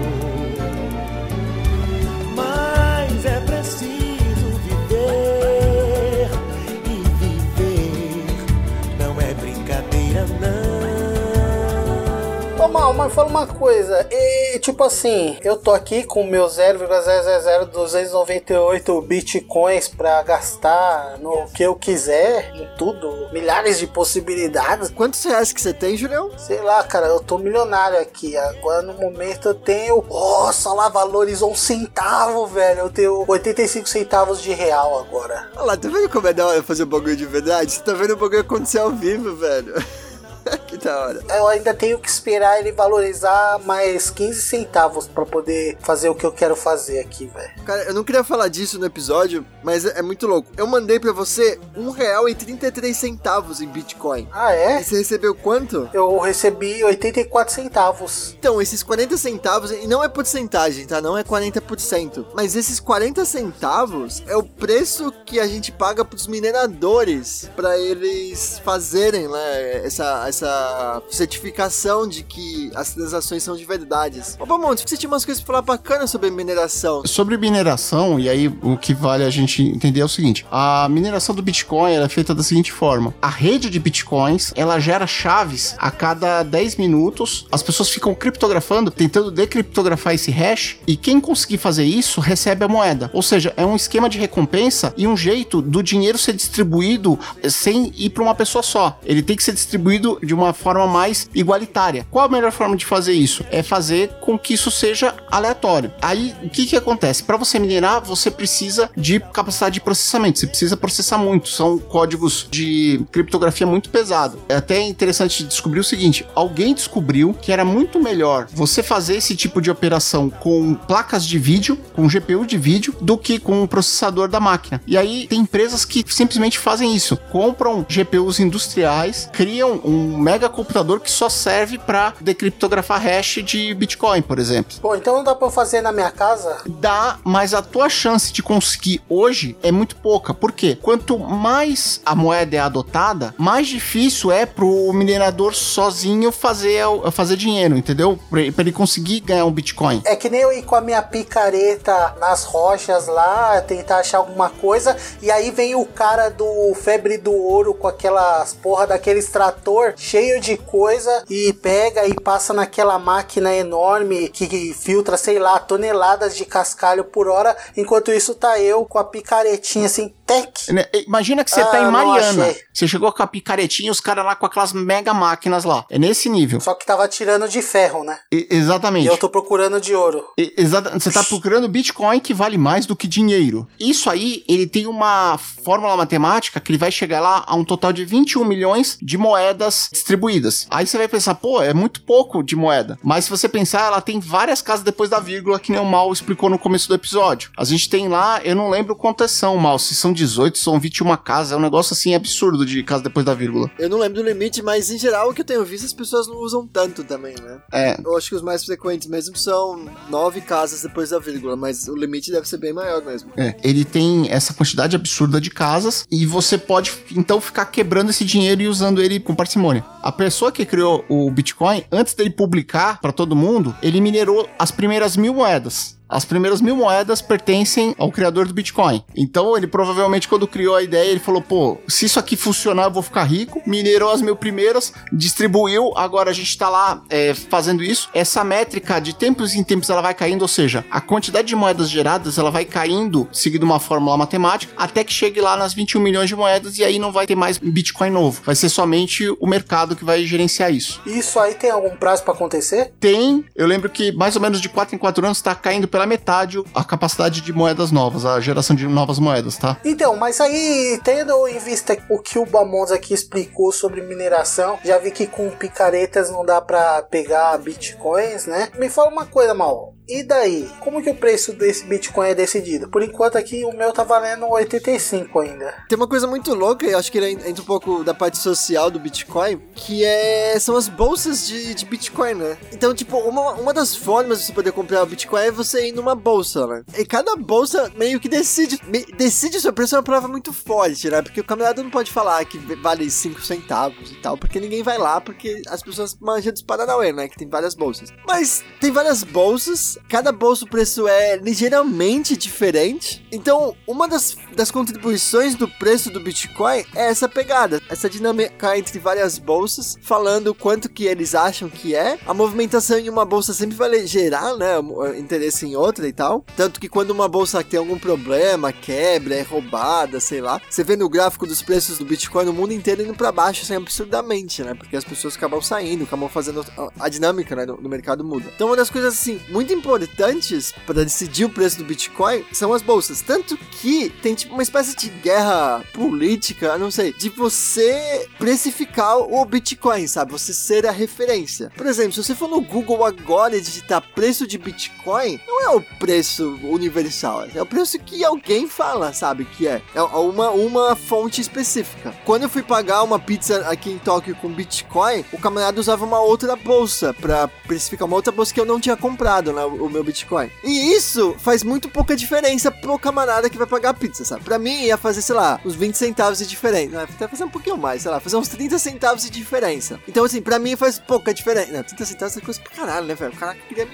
Mas 13.02 13.14
fala 13.14 13.30
uma 13.30 13.48
coisa, 13.48 14.06
e 14.12 14.60
tipo 14.60 14.84
assim, 14.84 15.40
eu 15.42 15.58
tô 15.58 15.72
aqui 15.72 16.04
com 16.04 16.24
meu 16.24 16.46
0,000298 16.46 19.08
bitcoins 19.08 19.88
pra 19.88 20.22
gastar 20.22 21.18
no 21.18 21.48
que 21.48 21.64
eu 21.64 21.74
quiser, 21.74 22.52
em 22.54 22.70
tudo, 22.78 23.28
milhares 23.34 23.80
de 23.80 23.88
possibilidades. 23.88 24.92
Quantos 24.92 25.24
reais 25.24 25.52
que 25.52 25.60
você 25.60 25.74
tem, 25.74 25.98
Julião? 25.98 26.30
Sei 26.38 26.62
lá, 26.62 26.84
cara, 26.84 27.08
eu 27.08 27.20
tô 27.20 27.40
milionário 27.40 27.98
aqui. 27.98 28.38
Agora 28.38 28.84
no 28.84 28.94
momento 28.94 29.48
eu 29.48 29.56
tenho. 29.56 30.06
Nossa, 30.08 30.72
lá 30.72 30.88
valorizou 30.88 31.52
um 31.52 31.56
centavo, 31.56 32.46
velho. 32.46 32.82
Eu 32.82 32.92
tenho 32.92 33.26
85 33.28 33.90
centavos 33.90 34.44
de 34.44 34.54
real 34.54 35.00
agora. 35.00 35.50
Olha 35.56 35.66
lá, 35.66 35.76
tá 35.76 35.90
vendo 35.90 36.08
como 36.08 36.28
é 36.28 36.34
da 36.34 36.46
hora 36.46 36.62
fazer 36.62 36.84
o 36.84 36.88
bagulho 36.88 37.16
de 37.16 37.26
verdade? 37.26 37.72
Você 37.72 37.82
tá 37.82 37.94
vendo 37.94 38.14
o 38.14 38.18
bagulho 38.18 38.42
acontecer 38.42 38.78
ao 38.78 38.92
vivo, 38.92 39.36
velho. 39.36 39.74
que 40.68 40.78
da 40.78 41.00
hora. 41.00 41.24
Eu 41.30 41.48
ainda 41.48 41.74
tenho 41.74 42.00
que 42.00 42.10
esperar 42.10 42.60
ele 42.60 42.72
valorizar 42.72 43.60
mais 43.66 44.10
15 44.10 44.42
centavos 44.42 45.08
pra 45.08 45.26
poder 45.26 45.78
fazer 45.82 46.10
o 46.10 46.16
que 46.16 46.26
eu 46.26 46.32
quero 46.32 46.56
fazer 46.56 47.00
aqui, 47.00 47.28
velho. 47.28 47.52
Cara, 47.66 47.84
eu 47.84 47.94
não 47.94 48.04
queria 48.04 48.24
falar 48.24 48.48
disso 48.48 48.80
no 48.80 48.86
episódio, 48.86 49.46
mas 49.64 49.86
é, 49.86 50.00
é 50.00 50.02
muito 50.02 50.28
louco. 50.28 50.50
Eu 50.58 50.68
mandei 50.68 51.00
pra 51.00 51.12
você 51.12 51.60
um 51.76 51.92
real 51.92 52.28
e 52.30 52.36
33 52.36 52.96
centavos 52.96 53.62
em 53.62 53.68
Bitcoin. 53.68 54.28
Ah, 54.32 54.56
E 54.56 54.60
é? 54.60 54.84
você 54.84 54.98
recebeu 54.98 55.36
quanto? 55.36 55.90
Eu 55.94 56.18
recebi 56.20 56.84
84 56.84 57.54
centavos. 57.54 58.36
Então, 58.40 58.62
esses 58.62 58.82
40 58.84 59.18
centavos, 59.18 59.72
e 59.72 59.88
não 59.88 60.04
é 60.04 60.10
porcentagem, 60.10 60.86
tá? 60.86 61.02
Não 61.02 61.18
é 61.18 61.24
40%. 61.24 62.26
Mas 62.34 62.56
esses 62.56 62.80
40 62.80 63.24
centavos 63.26 64.24
é 64.28 64.36
o 64.36 64.44
preço 64.44 65.12
que 65.26 65.40
a 65.40 65.48
gente 65.48 65.72
paga 65.72 66.04
pros 66.06 66.28
mineradores 66.28 67.50
pra 67.56 67.78
eles 67.78 68.60
fazerem, 68.64 69.28
né? 69.28 69.86
Essa, 69.86 70.28
essa 70.32 71.04
certificação 71.10 72.08
de 72.08 72.24
que 72.24 72.72
as 72.74 72.94
transações 72.94 73.44
são 73.44 73.56
de 73.56 73.66
verdades. 73.66 74.38
Ô, 74.40 74.46
Bamonte, 74.46 74.84
você 74.88 74.98
tinha 74.98 75.10
umas 75.10 75.24
coisas 75.24 75.44
pra 75.44 75.56
falar 75.56 75.62
bacana 75.62 76.08
sobre 76.08 76.32
mineração. 76.32 77.04
Sobre 77.06 77.38
mineração, 77.38 78.20
e 78.20 78.30
aí 78.30 78.48
o 78.48 78.78
que 78.78 78.94
vale 78.94 79.24
a 79.24 79.30
gente 79.30 79.62
entender 79.62 80.00
é 80.00 80.06
o 80.06 80.10
seguinte: 80.10 80.46
a 80.52 80.88
mineração 80.90 81.36
do 81.36 81.42
Bitcoin 81.42 81.94
é 81.94 82.10
feita 82.10 82.34
da 82.34 82.42
seguinte 82.42 82.72
forma: 82.72 83.14
a 83.22 83.30
rede 83.30 83.70
de 83.70 83.80
Bitcoins 83.80 84.52
ela 84.56 84.80
gera 84.80 85.06
chaves 85.06 85.76
a 85.78 85.92
cada 85.92 86.44
10 86.44 86.78
minutos, 86.78 87.46
as 87.52 87.62
pessoas 87.62 87.90
ficam 87.90 88.16
criptografando, 88.16 88.90
tentando 88.90 89.30
decriptografar 89.30 90.16
esse 90.16 90.32
hash, 90.32 90.78
e 90.88 90.96
quem 90.96 91.20
conseguir 91.20 91.58
fazer 91.58 91.84
isso 91.84 92.22
recebe 92.22 92.64
a 92.64 92.68
moeda. 92.68 93.12
Ou 93.14 93.22
seja, 93.22 93.54
é 93.58 93.66
um 93.66 93.76
esquema 93.76 94.10
de 94.10 94.18
recompensa 94.18 94.94
e 94.98 95.08
um 95.08 95.18
jeito 95.18 95.62
do 95.62 95.84
dinheiro 95.84 96.18
ser 96.18 96.34
distribuído 96.34 97.20
sem 97.50 97.92
ir 97.98 98.10
para 98.12 98.24
uma 98.24 98.36
pessoa 98.36 98.64
só. 98.64 99.00
Ele 99.04 99.22
tem 99.22 99.36
que 99.36 99.44
ser 99.44 99.54
distribuído 99.54 100.20
de 100.22 100.34
uma 100.34 100.54
forma 100.54 100.88
mais 100.88 101.30
igualitária. 101.34 102.06
Qual 102.10 102.26
a 102.26 102.30
melhor 102.30 102.52
forma 102.52 102.76
de 102.76 102.86
fazer 102.86 103.14
isso? 103.14 103.46
É 103.52 103.64
fazer 103.64 104.10
com 104.22 104.38
que 104.38 104.54
isso 104.54 104.72
seja 104.72 105.14
aleatório. 105.30 105.92
Aí, 106.02 106.34
o 106.44 106.50
que 106.50 106.66
que 106.66 106.76
acontece? 106.76 107.24
Para 107.24 107.38
você 107.38 107.60
minerar, 107.60 108.02
você 108.02 108.30
precisa 108.30 108.90
de 108.96 109.20
capacidade 109.20 109.76
de 109.76 109.82
processamento. 109.82 110.40
Você 110.40 110.48
precisa 110.48 110.78
processar 110.78 111.18
muito. 111.18 111.50
São 111.50 111.78
códigos 111.78 112.48
de 112.50 113.02
criptografia 113.12 113.66
muito 113.68 113.90
pesado. 113.90 114.40
É 114.50 114.56
até 114.56 114.82
interessante 114.82 115.44
descobrir 115.44 115.80
o 115.80 115.84
seguinte: 115.84 116.26
alguém 116.36 116.74
descobriu 116.74 117.34
que 117.34 117.52
era 117.52 117.66
muito 117.66 118.00
melhor 118.00 118.48
você 118.52 118.84
fazer 118.84 119.16
esse 119.16 119.36
tipo 119.36 119.62
de 119.62 119.70
operação 119.72 120.30
com 120.30 120.76
placas 120.76 121.26
de 121.26 121.38
vídeo, 121.38 121.78
com 121.94 122.08
GPU 122.08 122.46
de 122.46 122.58
vídeo, 122.58 122.96
do 123.02 123.18
que 123.18 123.40
com 123.40 123.64
o 123.64 123.68
processador 123.68 124.28
da 124.28 124.40
máquina. 124.40 124.82
E 124.86 124.98
aí 124.98 125.28
tem 125.28 125.40
empresas 125.40 125.86
que 125.86 126.04
simplesmente 126.08 126.60
fazem 126.60 126.96
isso, 126.96 127.18
compram 127.32 127.86
GPUs 127.88 128.40
industriais, 128.40 129.30
criam 129.32 129.82
um 129.84 130.11
mega 130.18 130.50
computador 130.50 131.00
que 131.00 131.10
só 131.10 131.30
serve 131.30 131.78
para 131.78 132.14
decriptografar 132.20 133.02
hash 133.02 133.40
de 133.44 133.74
Bitcoin, 133.74 134.22
por 134.22 134.40
exemplo. 134.40 134.78
Bom, 134.82 134.96
então 134.96 135.16
não 135.16 135.24
dá 135.24 135.36
pra 135.36 135.48
eu 135.48 135.52
fazer 135.52 135.82
na 135.82 135.92
minha 135.92 136.12
casa? 136.12 136.58
Dá, 136.66 137.18
mas 137.24 137.54
a 137.54 137.62
tua 137.62 137.90
chance 137.90 138.32
de 138.32 138.44
conseguir 138.44 139.02
hoje 139.10 139.58
é 139.62 139.72
muito 139.72 139.96
pouca. 139.96 140.34
Por 140.34 140.52
quê? 140.52 140.78
Quanto 140.82 141.18
mais 141.18 142.02
a 142.06 142.16
moeda 142.16 142.56
é 142.56 142.60
adotada, 142.60 143.34
mais 143.38 143.68
difícil 143.68 144.32
é 144.32 144.46
pro 144.46 144.92
minerador 144.94 145.54
sozinho 145.54 146.32
fazer, 146.32 146.84
fazer 147.12 147.36
dinheiro, 147.36 147.78
entendeu? 147.78 148.20
Pra 148.30 148.42
ele 148.42 148.72
conseguir 148.72 149.20
ganhar 149.22 149.46
um 149.46 149.52
Bitcoin. 149.52 150.02
É 150.06 150.16
que 150.16 150.30
nem 150.30 150.42
eu 150.42 150.52
ir 150.52 150.64
com 150.64 150.76
a 150.76 150.82
minha 150.82 151.02
picareta 151.02 152.16
nas 152.20 152.44
rochas 152.44 153.08
lá, 153.08 153.62
tentar 153.62 153.98
achar 154.00 154.20
alguma 154.20 154.50
coisa, 154.50 154.96
e 155.22 155.30
aí 155.32 155.52
vem 155.52 155.76
o 155.76 155.86
cara 155.86 156.30
do 156.30 156.74
Febre 156.76 157.18
do 157.18 157.32
Ouro 157.32 157.74
com 157.74 157.88
aquelas 157.88 158.54
porra 158.54 158.88
daquele 158.88 159.20
extrator 159.20 159.94
cheio 160.02 160.42
de 160.42 160.58
coisa 160.58 161.24
e 161.30 161.54
pega 161.54 162.08
e 162.08 162.16
passa 162.16 162.56
naquela 162.56 162.98
máquina 162.98 163.54
enorme 163.54 164.30
que 164.30 164.74
filtra, 164.74 165.16
sei 165.16 165.38
lá, 165.38 165.60
toneladas 165.60 166.36
de 166.36 166.44
cascalho 166.44 167.04
por 167.04 167.28
hora, 167.28 167.56
enquanto 167.78 168.12
isso 168.12 168.34
tá 168.34 168.60
eu 168.60 168.84
com 168.84 168.98
a 168.98 169.04
picaretinha 169.04 169.86
assim, 169.86 170.12
tec. 170.42 170.72
Né, 170.74 170.86
Imagina 171.08 171.44
que 171.44 171.52
você 171.52 171.62
Ah, 171.62 171.66
tá 171.66 171.80
em 171.82 171.84
não 171.86 171.92
Mariana. 171.92 172.54
Você 172.74 172.88
chegou 172.88 173.12
com 173.12 173.22
a 173.24 173.28
picaretinha 173.28 173.88
e 173.88 173.92
os 173.92 174.00
caras 174.00 174.26
lá 174.26 174.36
com 174.36 174.46
aquelas 174.46 174.74
mega 174.74 175.14
máquinas 175.14 175.64
lá. 175.64 175.86
É 175.90 176.00
nesse 176.00 176.30
nível. 176.30 176.60
Só 176.60 176.74
que 176.74 176.86
tava 176.86 177.08
tirando 177.08 177.48
de 177.48 177.62
ferro, 177.62 178.04
né? 178.04 178.18
E- 178.32 178.48
E 178.50 178.56
exatamente. 178.56 179.08
eu 179.08 179.18
tô 179.18 179.30
procurando 179.30 179.80
de 179.82 179.94
ouro. 179.96 180.24
E- 180.38 180.54
exata- 180.58 180.98
Você 180.98 181.12
tá 181.12 181.24
procurando 181.24 181.68
Bitcoin 181.68 182.20
que 182.20 182.34
vale 182.34 182.58
mais 182.58 182.86
do 182.86 182.96
que 182.96 183.08
dinheiro. 183.08 183.68
Isso 183.80 184.10
aí, 184.10 184.44
ele 184.48 184.68
tem 184.68 184.88
uma 184.88 185.38
fórmula 185.38 185.96
matemática 185.98 186.60
que 186.60 186.72
ele 186.72 186.78
vai 186.78 186.92
chegar 186.92 187.20
lá 187.20 187.44
a 187.48 187.56
um 187.56 187.64
total 187.64 187.92
de 187.94 188.06
21 188.06 188.44
milhões 188.46 188.98
de 189.02 189.18
moedas 189.18 189.90
distribuídas. 189.92 190.68
Aí 190.70 190.86
você 190.88 190.98
vai 190.98 191.08
pensar, 191.08 191.36
pô, 191.36 191.62
é 191.62 191.74
muito 191.74 192.02
pouco 192.02 192.42
de 192.44 192.56
moeda. 192.56 192.98
Mas 193.04 193.26
se 193.26 193.30
você 193.30 193.48
pensar, 193.50 193.88
ela 193.88 194.02
tem 194.02 194.20
várias 194.20 194.62
casas 194.62 194.84
depois 194.84 195.10
da 195.10 195.20
vírgula, 195.20 195.60
que 195.60 195.72
nem 195.72 195.80
o 195.82 195.86
Mal 195.86 196.12
explicou 196.12 196.50
no 196.50 196.58
começo 196.60 196.88
do 196.88 196.96
episódio. 196.96 197.52
A 197.58 197.64
gente 197.66 197.90
tem 197.90 198.08
lá, 198.08 198.40
eu 198.44 198.56
não 198.56 198.70
lembro 198.70 198.96
quantas 198.96 199.32
são, 199.32 199.58
Mal, 199.58 199.78
se 199.80 199.94
são 199.96 200.14
18, 200.22 200.58
são 200.58 200.80
21 200.80 201.16
casas, 201.18 201.54
é 201.54 201.56
um 201.56 201.60
negócio 201.62 201.94
assim 201.94 202.14
absurdo 202.14 202.66
de 202.66 202.84
casa 202.84 203.04
depois 203.04 203.26
da 203.26 203.34
vírgula. 203.34 203.70
Eu 203.80 203.90
não 203.90 203.98
lembro 203.98 204.22
do 204.22 204.28
limite, 204.28 204.62
mas 204.62 204.92
em 204.92 204.98
geral 204.98 205.30
o 205.30 205.34
que 205.34 205.42
eu 205.42 205.46
tenho 205.46 205.66
visto 205.66 205.86
as 205.86 205.94
pessoas 205.94 206.28
não 206.28 206.38
usam 206.38 206.68
tanto 206.68 207.04
também, 207.04 207.34
né? 207.42 207.60
É, 207.72 208.00
Eu 208.04 208.16
acho 208.16 208.30
que 208.30 208.36
os 208.36 208.42
mais 208.42 208.64
frequentes 208.64 209.08
mesmo 209.08 209.36
são 209.36 209.90
nove 210.10 210.42
casas 210.42 210.84
depois 210.84 211.10
da 211.10 211.20
vírgula, 211.20 211.56
mas 211.56 211.88
o 211.88 211.96
limite 211.96 212.32
deve 212.32 212.48
ser 212.48 212.58
bem 212.58 212.72
maior 212.72 213.04
mesmo. 213.04 213.32
É, 213.36 213.56
ele 213.64 213.84
tem 213.84 214.30
essa 214.30 214.54
quantidade 214.54 214.96
absurda 214.96 215.42
de 215.42 215.50
casas 215.50 216.06
e 216.12 216.26
você 216.26 216.58
pode 216.58 216.94
então 217.16 217.42
ficar 217.42 217.66
quebrando 217.66 218.12
esse 218.12 218.24
dinheiro 218.24 218.62
e 218.62 218.68
usando 218.68 219.02
ele 219.02 219.20
com 219.20 219.34
parcimônia. 219.34 219.84
A 220.04 220.12
pessoa 220.12 220.52
que 220.52 220.66
criou 220.66 221.04
o 221.10 221.30
Bitcoin, 221.32 221.84
antes 221.92 222.14
dele 222.14 222.30
publicar 222.30 223.00
para 223.02 223.12
todo 223.12 223.36
mundo, 223.36 223.76
ele 223.82 224.00
minerou 224.00 224.48
as 224.60 224.72
primeiras 224.72 225.18
mil 225.18 225.34
moedas. 225.34 226.00
As 226.12 226.26
primeiras 226.26 226.60
mil 226.60 226.76
moedas 226.76 227.22
pertencem 227.22 227.96
ao 227.98 228.12
criador 228.12 228.46
do 228.46 228.54
Bitcoin. 228.54 229.02
Então 229.16 229.56
ele 229.56 229.66
provavelmente, 229.66 230.28
quando 230.28 230.46
criou 230.46 230.76
a 230.76 230.84
ideia, 230.84 231.10
ele 231.10 231.20
falou: 231.20 231.42
pô, 231.42 231.78
se 231.88 232.06
isso 232.06 232.20
aqui 232.20 232.36
funcionar, 232.36 232.84
eu 232.84 232.92
vou 232.92 233.02
ficar 233.02 233.24
rico. 233.24 233.62
Minerou 233.66 234.12
as 234.12 234.22
mil 234.22 234.36
primeiras, 234.36 234.94
distribuiu. 235.12 235.94
Agora 235.96 236.30
a 236.30 236.34
gente 236.34 236.58
tá 236.58 236.68
lá 236.68 237.02
é, 237.10 237.34
fazendo 237.34 237.82
isso. 237.82 238.10
Essa 238.14 238.44
métrica 238.44 239.00
de 239.00 239.16
tempos 239.16 239.56
em 239.56 239.64
tempos 239.64 239.90
ela 239.90 240.02
vai 240.02 240.14
caindo, 240.14 240.42
ou 240.42 240.48
seja, 240.48 240.84
a 240.92 241.00
quantidade 241.00 241.48
de 241.48 241.56
moedas 241.56 241.90
geradas 241.90 242.38
ela 242.38 242.52
vai 242.52 242.66
caindo, 242.66 243.28
seguindo 243.32 243.64
uma 243.64 243.80
fórmula 243.80 244.18
matemática, 244.18 244.74
até 244.76 245.04
que 245.04 245.14
chegue 245.14 245.40
lá 245.40 245.56
nas 245.56 245.74
21 245.74 246.02
milhões 246.02 246.28
de 246.28 246.36
moedas 246.36 246.78
e 246.78 246.84
aí 246.84 247.00
não 247.00 247.12
vai 247.12 247.26
ter 247.26 247.36
mais 247.36 247.58
Bitcoin 247.58 248.10
novo. 248.10 248.42
Vai 248.46 248.56
ser 248.56 248.68
somente 248.68 249.30
o 249.40 249.48
mercado 249.48 249.96
que 249.96 250.04
vai 250.04 250.26
gerenciar 250.26 250.74
isso. 250.74 251.02
Isso 251.06 251.40
aí 251.40 251.54
tem 251.54 251.70
algum 251.70 251.96
prazo 251.96 252.24
pra 252.24 252.34
acontecer? 252.34 252.92
Tem, 253.00 253.46
eu 253.56 253.66
lembro 253.66 253.90
que 253.90 254.12
mais 254.12 254.36
ou 254.36 254.42
menos 254.42 254.60
de 254.60 254.68
4 254.68 254.96
em 254.96 254.98
4 254.98 255.26
anos 255.26 255.38
está 255.38 255.56
caindo 255.56 255.88
pela 255.88 256.01
metade 256.06 256.62
a 256.74 256.84
capacidade 256.84 257.42
de 257.42 257.54
moedas 257.54 257.92
novas, 257.92 258.26
a 258.26 258.40
geração 258.40 258.76
de 258.76 258.88
novas 258.88 259.20
moedas, 259.20 259.58
tá? 259.58 259.78
Então, 259.84 260.16
mas 260.16 260.40
aí, 260.40 261.00
tendo 261.04 261.48
em 261.48 261.60
vista 261.60 261.98
o 262.10 262.20
que 262.20 262.38
o 262.38 262.46
Bamons 262.46 262.92
aqui 262.92 263.14
explicou 263.14 263.72
sobre 263.72 264.02
mineração, 264.02 264.80
já 264.84 264.98
vi 264.98 265.12
que 265.12 265.28
com 265.28 265.50
picaretas 265.50 266.30
não 266.30 266.46
dá 266.46 266.62
pra 266.62 267.02
pegar 267.04 267.58
bitcoins, 267.58 268.46
né? 268.46 268.70
Me 268.78 268.90
fala 268.90 269.10
uma 269.10 269.26
coisa, 269.26 269.54
Mal. 269.54 269.94
E 270.12 270.24
daí? 270.24 270.70
Como 270.82 271.02
que 271.02 271.10
o 271.10 271.16
preço 271.16 271.54
desse 271.54 271.86
Bitcoin 271.86 272.28
é 272.30 272.36
decidido? 272.36 272.90
Por 272.90 273.02
enquanto 273.02 273.38
aqui 273.38 273.64
o 273.64 273.72
meu 273.72 273.94
tá 273.94 274.04
valendo 274.04 274.46
85 274.46 275.40
ainda. 275.40 275.74
Tem 275.88 275.96
uma 275.96 276.08
coisa 276.08 276.28
muito 276.28 276.54
louca, 276.54 276.86
eu 276.86 276.98
acho 276.98 277.10
que 277.12 277.18
entra 277.20 277.62
um 277.62 277.66
pouco 277.66 278.04
da 278.04 278.14
parte 278.14 278.38
social 278.38 278.92
do 278.92 279.00
Bitcoin, 279.00 279.58
que 279.74 280.04
é 280.04 280.58
são 280.60 280.76
as 280.76 280.90
bolsas 280.90 281.48
de, 281.48 281.74
de 281.74 281.86
Bitcoin, 281.86 282.34
né? 282.34 282.58
Então, 282.74 282.94
tipo, 282.94 283.18
uma, 283.20 283.52
uma 283.54 283.74
das 283.74 283.96
formas 283.96 284.40
de 284.40 284.46
você 284.48 284.52
poder 284.54 284.72
comprar 284.74 285.02
o 285.04 285.06
Bitcoin 285.06 285.44
é 285.44 285.52
você 285.52 285.88
ir 285.88 285.92
numa 285.94 286.14
bolsa, 286.14 286.68
né? 286.68 286.84
E 286.98 287.06
cada 287.06 287.36
bolsa 287.38 287.90
meio 287.96 288.20
que 288.20 288.28
decide, 288.28 288.80
me- 288.88 289.06
decide 289.18 289.58
o 289.58 289.62
seu 289.62 289.72
preço 289.72 289.96
é 289.96 289.98
uma 290.00 290.04
palavra 290.04 290.28
muito 290.28 290.52
forte, 290.52 291.10
né? 291.10 291.22
Porque 291.22 291.40
o 291.40 291.44
camarada 291.46 291.82
não 291.82 291.90
pode 291.90 292.12
falar 292.12 292.44
que 292.44 292.58
vale 292.58 293.10
5 293.10 293.42
centavos 293.42 294.12
e 294.12 294.16
tal, 294.16 294.38
porque 294.38 294.60
ninguém 294.60 294.84
vai 294.84 294.98
lá, 294.98 295.22
porque 295.22 295.62
as 295.68 295.82
pessoas 295.82 296.18
manjam 296.20 296.52
dos 296.52 296.62
Paranauê, 296.62 297.14
né? 297.14 297.28
Que 297.30 297.38
tem 297.38 297.48
várias 297.48 297.76
bolsas. 297.76 298.10
Mas 298.28 298.64
tem 298.82 298.92
várias 298.92 299.24
bolsas, 299.24 299.98
cada 300.10 300.32
bolsa 300.32 300.66
preço 300.66 301.08
é 301.08 301.38
ligeiramente 301.38 302.36
diferente. 302.36 303.26
Então, 303.32 303.76
uma 303.88 304.08
das, 304.08 304.36
das 304.56 304.72
contribuições 304.72 305.56
do 305.56 305.68
preço 305.68 306.10
do 306.10 306.20
Bitcoin 306.20 306.86
é 306.96 307.08
essa 307.10 307.28
pegada, 307.28 307.82
essa 307.90 308.10
dinâmica 308.10 308.78
entre 308.78 309.00
várias 309.00 309.38
bolsas, 309.38 309.98
falando 310.02 310.54
quanto 310.54 310.90
que 310.90 311.06
eles 311.06 311.36
acham 311.36 311.70
que 311.70 311.96
é. 311.96 312.18
A 312.26 312.34
movimentação 312.34 312.98
em 312.98 313.10
uma 313.10 313.26
bolsa 313.26 313.54
sempre 313.54 313.76
vai 313.76 314.06
gerar, 314.06 314.56
né, 314.56 314.76
interesse 315.18 315.66
em 315.66 315.76
outra 315.76 316.08
e 316.08 316.14
tal. 316.14 316.46
Tanto 316.56 316.80
que 316.80 316.90
quando 316.90 317.12
uma 317.12 317.28
bolsa 317.28 317.64
tem 317.64 317.80
algum 317.80 317.98
problema, 317.98 318.72
quebra, 318.72 319.36
é 319.36 319.42
roubada, 319.42 320.20
sei 320.20 320.42
lá, 320.42 320.62
você 320.70 320.84
vê 320.84 320.96
no 320.96 321.10
gráfico 321.10 321.48
dos 321.48 321.62
preços 321.62 321.98
do 321.98 322.06
Bitcoin 322.06 322.46
no 322.46 322.54
mundo 322.54 322.74
inteiro 322.74 323.02
indo 323.02 323.14
pra 323.14 323.32
baixo, 323.32 323.64
assim, 323.64 323.76
absurdamente, 323.76 324.64
né? 324.64 324.74
Porque 324.74 324.96
as 324.96 325.04
pessoas 325.04 325.36
acabam 325.36 325.62
saindo, 325.62 326.04
acabam 326.04 326.30
fazendo 326.30 326.66
a, 327.00 327.10
dinâmica, 327.10 327.56
né, 327.56 327.66
do 327.66 327.90
mercado 327.90 328.24
muda. 328.24 328.52
Então, 328.56 328.68
uma 328.68 328.76
das 328.76 328.90
coisas, 328.90 329.14
assim, 329.14 329.40
muito 329.50 329.74
importantes 329.82 330.74
para 330.86 331.04
decidir 331.04 331.46
o 331.46 331.50
preço 331.50 331.80
do 331.80 331.84
Bitcoin 331.84 332.46
são 332.52 332.72
as 332.72 332.82
bolsas. 332.82 333.22
Tanto 333.22 333.58
que 333.58 334.10
tem, 334.22 334.36
tipo, 334.36 334.54
uma 334.54 334.64
espécie 334.64 334.96
de 334.96 335.10
guerra 335.10 335.84
política, 335.94 336.78
não 336.78 336.92
sei, 336.92 337.12
de 337.14 337.30
você 337.30 338.28
precificar 338.38 339.18
o 339.18 339.44
Bitcoin, 339.44 340.06
sabe? 340.08 340.32
Você 340.32 340.54
ser 340.54 340.86
a 340.86 340.92
referência. 340.92 341.72
Por 341.76 341.88
exemplo, 341.88 342.14
se 342.14 342.24
você 342.24 342.36
for 342.36 342.48
no 342.48 342.62
Google 342.62 343.06
agora 343.06 343.58
e 343.58 343.62
digitar 343.62 344.04
preço 344.14 344.46
de 344.46 344.58
Bitcoin, 344.58 345.40
não 345.48 345.64
é 345.64 345.70
o 345.76 345.82
preço 345.82 346.60
universal, 346.64 347.48
é 347.54 347.62
o 347.62 347.66
preço 347.66 347.98
que 348.00 348.24
alguém 348.24 348.68
fala, 348.68 349.14
sabe? 349.14 349.46
Que 349.46 349.68
é, 349.68 349.82
é 349.96 350.02
uma, 350.02 350.52
uma 350.52 350.96
fonte 350.96 351.42
específica. 351.42 352.14
Quando 352.24 352.44
eu 352.44 352.50
fui 352.50 352.62
pagar 352.62 353.04
uma 353.04 353.20
pizza 353.20 353.68
aqui 353.68 353.90
em 353.90 353.98
Tóquio 353.98 354.36
com 354.36 354.50
Bitcoin, 354.50 355.26
o 355.34 355.40
camarada 355.40 355.80
usava 355.80 356.06
uma 356.06 356.20
outra 356.20 356.56
bolsa 356.56 357.14
para 357.14 357.48
precificar 357.48 358.08
uma 358.08 358.16
outra 358.16 358.32
bolsa 358.32 358.54
que 358.54 358.60
eu 358.60 358.66
não 358.66 358.80
tinha 358.80 358.96
comprado, 358.96 359.52
né? 359.54 359.62
O, 359.80 359.90
meu 359.90 360.04
Bitcoin. 360.04 360.50
E 360.64 360.94
isso 360.94 361.36
faz 361.40 361.64
muito 361.64 361.90
pouca 361.90 362.16
diferença 362.16 362.72
pro 362.72 362.98
camarada 363.00 363.50
que 363.50 363.58
vai 363.58 363.68
pagar 363.68 363.90
a 363.90 363.94
pizza, 363.94 364.26
sabe? 364.26 364.44
Pra 364.44 364.60
mim 364.60 364.84
ia 364.84 364.98
fazer, 364.98 365.22
sei 365.22 365.36
lá, 365.36 365.60
uns 365.66 365.76
20 365.76 365.96
centavos 365.96 366.40
de 366.40 366.48
diferença. 366.48 366.98
Né? 366.98 367.04
Até 367.04 367.28
fazer 367.28 367.44
um 367.44 367.50
pouquinho 367.50 367.78
mais, 367.78 368.02
sei 368.02 368.12
lá, 368.12 368.20
fazer 368.20 368.38
uns 368.38 368.48
30 368.48 368.78
centavos 368.80 369.24
de 369.24 369.30
diferença. 369.30 370.00
Então, 370.08 370.24
assim, 370.26 370.42
pra 370.42 370.60
mim 370.60 370.76
faz 370.76 371.00
pouca 371.00 371.34
diferença. 371.34 371.72
Não, 371.72 371.84
30 371.84 372.06
centavos 372.06 372.38
é 372.38 372.42
coisa 372.42 372.60
pra 372.60 372.72
caralho, 372.72 373.08
né, 373.08 373.16
velho? 373.16 373.34
O 373.34 373.38
cara 373.38 373.56
queria 373.68 373.88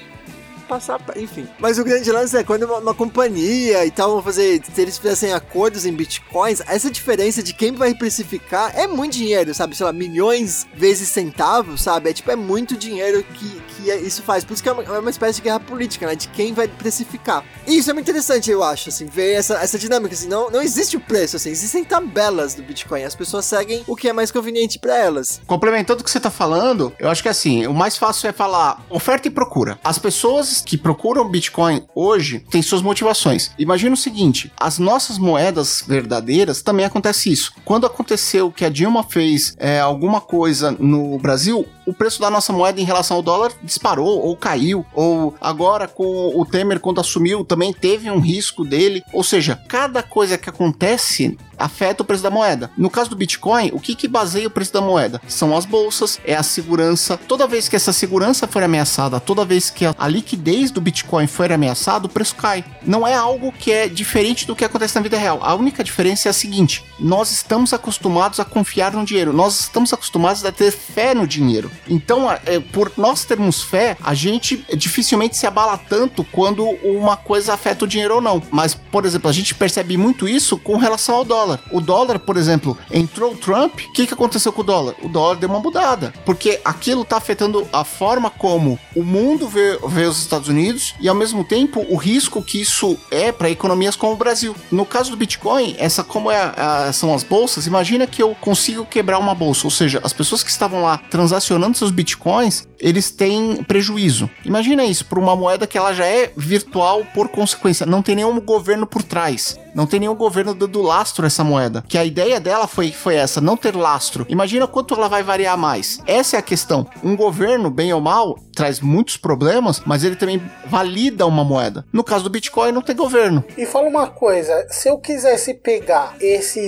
passar, 0.67 0.99
enfim. 1.15 1.47
Mas 1.59 1.79
o 1.79 1.83
grande 1.83 2.11
lance 2.11 2.37
é 2.37 2.43
quando 2.43 2.63
uma, 2.63 2.77
uma 2.77 2.93
companhia 2.93 3.85
e 3.85 3.89
tal 3.89 4.11
vão 4.11 4.21
fazer, 4.21 4.61
se 4.63 4.81
eles 4.81 4.97
fizessem 4.97 5.33
acordos 5.33 5.85
em 5.85 5.93
bitcoins, 5.93 6.61
essa 6.67 6.91
diferença 6.91 7.41
de 7.41 7.53
quem 7.53 7.71
vai 7.71 7.95
precificar 7.95 8.77
é 8.77 8.85
muito 8.85 9.13
dinheiro, 9.13 9.53
sabe? 9.53 9.75
Sei 9.75 9.85
lá, 9.85 9.93
milhões 9.93 10.67
vezes 10.75 11.09
centavos, 11.09 11.81
sabe? 11.81 12.09
É 12.09 12.13
tipo, 12.13 12.29
é 12.29 12.35
muito 12.35 12.75
dinheiro 12.75 13.23
que, 13.23 13.61
que 13.61 13.76
é- 13.89 13.99
isso 13.99 14.21
faz. 14.23 14.43
Por 14.43 14.53
isso 14.53 14.63
que 14.63 14.69
é 14.69 14.71
uma, 14.71 14.83
é 14.83 14.99
uma 14.99 15.09
espécie 15.09 15.37
de 15.37 15.43
guerra 15.43 15.59
política, 15.59 16.07
né? 16.07 16.15
De 16.15 16.27
quem 16.29 16.53
vai 16.53 16.67
precificar. 16.67 17.43
E 17.67 17.77
isso 17.77 17.89
é 17.89 17.93
muito 17.93 18.09
interessante, 18.09 18.49
eu 18.49 18.63
acho, 18.63 18.89
assim, 18.89 19.05
ver 19.05 19.33
essa, 19.33 19.55
essa 19.55 19.77
dinâmica, 19.77 20.13
assim, 20.13 20.27
não, 20.27 20.49
não 20.49 20.61
existe 20.61 20.95
o 20.95 20.99
preço, 20.99 21.35
assim, 21.35 21.49
existem 21.49 21.83
tabelas 21.83 22.53
do 22.53 22.63
Bitcoin, 22.63 23.03
as 23.03 23.15
pessoas 23.15 23.45
seguem 23.45 23.83
o 23.87 23.95
que 23.95 24.07
é 24.07 24.13
mais 24.13 24.31
conveniente 24.31 24.79
pra 24.79 24.97
elas. 24.97 25.41
Complementando 25.45 26.01
o 26.01 26.03
que 26.03 26.11
você 26.11 26.19
tá 26.19 26.31
falando, 26.31 26.93
eu 26.99 27.09
acho 27.09 27.21
que 27.21 27.29
assim, 27.29 27.67
o 27.67 27.73
mais 27.73 27.97
fácil 27.97 28.29
é 28.29 28.31
falar 28.31 28.85
oferta 28.89 29.27
e 29.27 29.31
procura. 29.31 29.79
As 29.83 29.97
pessoas 29.97 30.61
que 30.61 30.77
procuram 30.77 31.27
Bitcoin 31.29 31.85
hoje 31.95 32.39
têm 32.49 32.61
suas 32.61 32.81
motivações. 32.81 33.51
Imagina 33.57 33.93
o 33.93 33.97
seguinte: 33.97 34.51
as 34.59 34.79
nossas 34.79 35.17
moedas 35.17 35.83
verdadeiras 35.85 36.61
também 36.61 36.85
acontece 36.85 37.31
isso. 37.31 37.53
Quando 37.65 37.85
aconteceu 37.85 38.51
que 38.51 38.65
a 38.65 38.69
Dilma 38.69 39.03
fez 39.03 39.55
é, 39.57 39.79
alguma 39.79 40.21
coisa 40.21 40.71
no 40.71 41.17
Brasil, 41.17 41.65
o 41.85 41.93
preço 41.93 42.19
da 42.19 42.29
nossa 42.29 42.51
moeda 42.51 42.81
em 42.81 42.83
relação 42.83 43.17
ao 43.17 43.23
dólar 43.23 43.51
disparou 43.67 44.19
ou 44.21 44.35
caiu. 44.35 44.85
Ou 44.93 45.35
agora 45.39 45.87
com 45.87 46.31
o 46.35 46.45
Temer 46.45 46.79
quando 46.79 46.99
assumiu 46.99 47.45
também 47.45 47.71
teve 47.71 48.09
um 48.09 48.19
risco 48.19 48.65
dele. 48.65 49.03
Ou 49.13 49.23
seja, 49.23 49.55
cada 49.67 50.01
coisa 50.01 50.37
que 50.37 50.49
acontece 50.49 51.37
afeta 51.57 52.03
o 52.03 52.05
preço 52.05 52.23
da 52.23 52.29
moeda. 52.29 52.71
No 52.77 52.89
caso 52.89 53.09
do 53.09 53.15
Bitcoin, 53.15 53.71
o 53.73 53.79
que, 53.79 53.95
que 53.95 54.07
baseia 54.07 54.47
o 54.47 54.51
preço 54.51 54.73
da 54.73 54.81
moeda? 54.81 55.21
São 55.27 55.55
as 55.55 55.65
bolsas, 55.65 56.19
é 56.25 56.35
a 56.35 56.43
segurança. 56.43 57.17
Toda 57.27 57.47
vez 57.47 57.67
que 57.67 57.75
essa 57.75 57.93
segurança 57.93 58.47
for 58.47 58.63
ameaçada, 58.63 59.19
toda 59.19 59.45
vez 59.45 59.69
que 59.69 59.85
a, 59.85 60.07
liquidez 60.07 60.71
do 60.71 60.81
Bitcoin 60.81 61.27
for 61.27 61.51
ameaçada, 61.51 62.05
o 62.05 62.09
preço 62.09 62.35
cai. 62.35 62.63
Não 62.85 63.07
é 63.07 63.13
algo 63.13 63.51
que 63.51 63.71
é 63.71 63.87
diferente 63.87 64.45
do 64.45 64.55
que 64.55 64.65
acontece 64.65 64.95
na 64.95 65.01
vida 65.01 65.17
real. 65.17 65.39
A 65.41 65.53
única 65.53 65.83
diferença 65.83 66.29
é 66.29 66.31
a 66.31 66.33
seguinte: 66.33 66.83
nós 66.99 67.31
estamos 67.31 67.73
acostumados 67.73 68.39
a 68.39 68.45
confiar 68.45 68.93
no 68.93 69.05
dinheiro, 69.05 69.33
nós 69.33 69.59
estamos 69.59 69.93
acostumados 69.93 70.43
a 70.45 70.51
ter 70.51 70.71
fé 70.71 71.13
no 71.13 71.27
dinheiro. 71.27 71.71
Então, 71.87 72.31
é, 72.31 72.59
por 72.59 72.91
nós 72.97 73.25
termos 73.25 73.61
fé, 73.61 73.97
a 74.03 74.13
gente 74.13 74.65
dificilmente 74.75 75.37
se 75.37 75.45
abala 75.47 75.77
tanto 75.77 76.23
quando 76.23 76.63
uma 76.83 77.17
coisa 77.17 77.53
afeta 77.53 77.85
o 77.85 77.87
dinheiro 77.87 78.15
ou 78.15 78.21
não. 78.21 78.41
Mas, 78.51 78.73
por 78.73 79.05
exemplo, 79.05 79.29
a 79.29 79.33
gente 79.33 79.55
percebe 79.55 79.97
muito 79.97 80.27
isso 80.27 80.57
com 80.57 80.77
relação 80.77 81.15
ao 81.15 81.25
dólar. 81.25 81.46
O 81.71 81.79
dólar, 81.81 82.19
por 82.19 82.37
exemplo, 82.37 82.77
entrou 82.91 83.33
o 83.33 83.37
Trump, 83.37 83.79
o 83.79 83.93
que, 83.93 84.05
que 84.07 84.13
aconteceu 84.13 84.51
com 84.51 84.61
o 84.61 84.63
dólar? 84.63 84.95
O 85.01 85.07
dólar 85.09 85.35
deu 85.37 85.49
uma 85.49 85.59
mudada, 85.59 86.13
porque 86.25 86.59
aquilo 86.65 87.01
está 87.03 87.17
afetando 87.17 87.67
a 87.71 87.83
forma 87.83 88.29
como 88.29 88.77
o 88.95 89.03
mundo 89.03 89.47
vê, 89.47 89.77
vê 89.87 90.05
os 90.05 90.17
Estados 90.19 90.47
Unidos 90.49 90.93
e, 90.99 91.07
ao 91.07 91.15
mesmo 91.15 91.43
tempo, 91.43 91.85
o 91.89 91.95
risco 91.95 92.41
que 92.41 92.61
isso 92.61 92.97
é 93.11 93.31
para 93.31 93.49
economias 93.49 93.95
como 93.95 94.13
o 94.13 94.17
Brasil. 94.17 94.55
No 94.71 94.85
caso 94.85 95.11
do 95.11 95.17
Bitcoin, 95.17 95.75
essa 95.77 96.03
como 96.03 96.29
é 96.31 96.53
a- 96.55 96.91
são 96.93 97.13
as 97.13 97.23
bolsas, 97.23 97.67
imagina 97.67 98.05
que 98.07 98.21
eu 98.21 98.35
consigo 98.41 98.85
quebrar 98.85 99.19
uma 99.19 99.35
bolsa, 99.35 99.65
ou 99.67 99.71
seja, 99.71 99.99
as 100.03 100.13
pessoas 100.13 100.43
que 100.43 100.49
estavam 100.49 100.81
lá 100.81 100.97
transacionando 101.09 101.77
seus 101.77 101.91
Bitcoins, 101.91 102.67
eles 102.79 103.09
têm 103.11 103.63
prejuízo. 103.63 104.29
Imagina 104.45 104.85
isso 104.85 105.05
para 105.05 105.19
uma 105.19 105.35
moeda 105.35 105.65
que 105.67 105.77
ela 105.77 105.93
já 105.93 106.05
é 106.05 106.31
virtual 106.37 107.03
por 107.13 107.27
consequência, 107.29 107.85
não 107.85 108.01
tem 108.01 108.15
nenhum 108.15 108.39
governo 108.39 108.85
por 108.85 109.03
trás. 109.03 109.59
Não 109.75 109.85
tem 109.85 109.99
nenhum 109.99 110.15
governo 110.15 110.55
dando 110.55 110.81
lastro 110.81 111.23
essa 111.37 111.43
moeda. 111.43 111.83
Que 111.87 111.97
a 111.97 112.05
ideia 112.05 112.39
dela 112.39 112.67
foi, 112.67 112.91
foi 112.91 113.15
essa, 113.15 113.39
não 113.39 113.55
ter 113.55 113.75
lastro. 113.75 114.25
Imagina 114.27 114.65
quanto 114.67 114.95
ela 114.95 115.07
vai 115.07 115.21
variar 115.21 115.57
mais. 115.57 115.99
Essa 116.07 116.35
é 116.35 116.39
a 116.39 116.43
questão. 116.43 116.87
Um 117.03 117.15
governo, 117.15 117.69
bem 117.69 117.93
ou 117.93 118.01
mal, 118.01 118.39
traz 118.55 118.79
muitos 118.79 119.17
problemas, 119.17 119.81
mas 119.85 120.03
ele 120.03 120.15
também 120.15 120.41
valida 120.65 121.27
uma 121.27 121.43
moeda. 121.43 121.85
No 121.93 122.03
caso 122.03 122.23
do 122.23 122.29
Bitcoin, 122.29 122.71
não 122.71 122.81
tem 122.81 122.95
governo. 122.95 123.43
E 123.55 123.65
fala 123.65 123.87
uma 123.87 124.07
coisa, 124.07 124.67
se 124.71 124.89
eu 124.89 124.97
quisesse 124.97 125.53
pegar 125.53 126.15
esse 126.19 126.59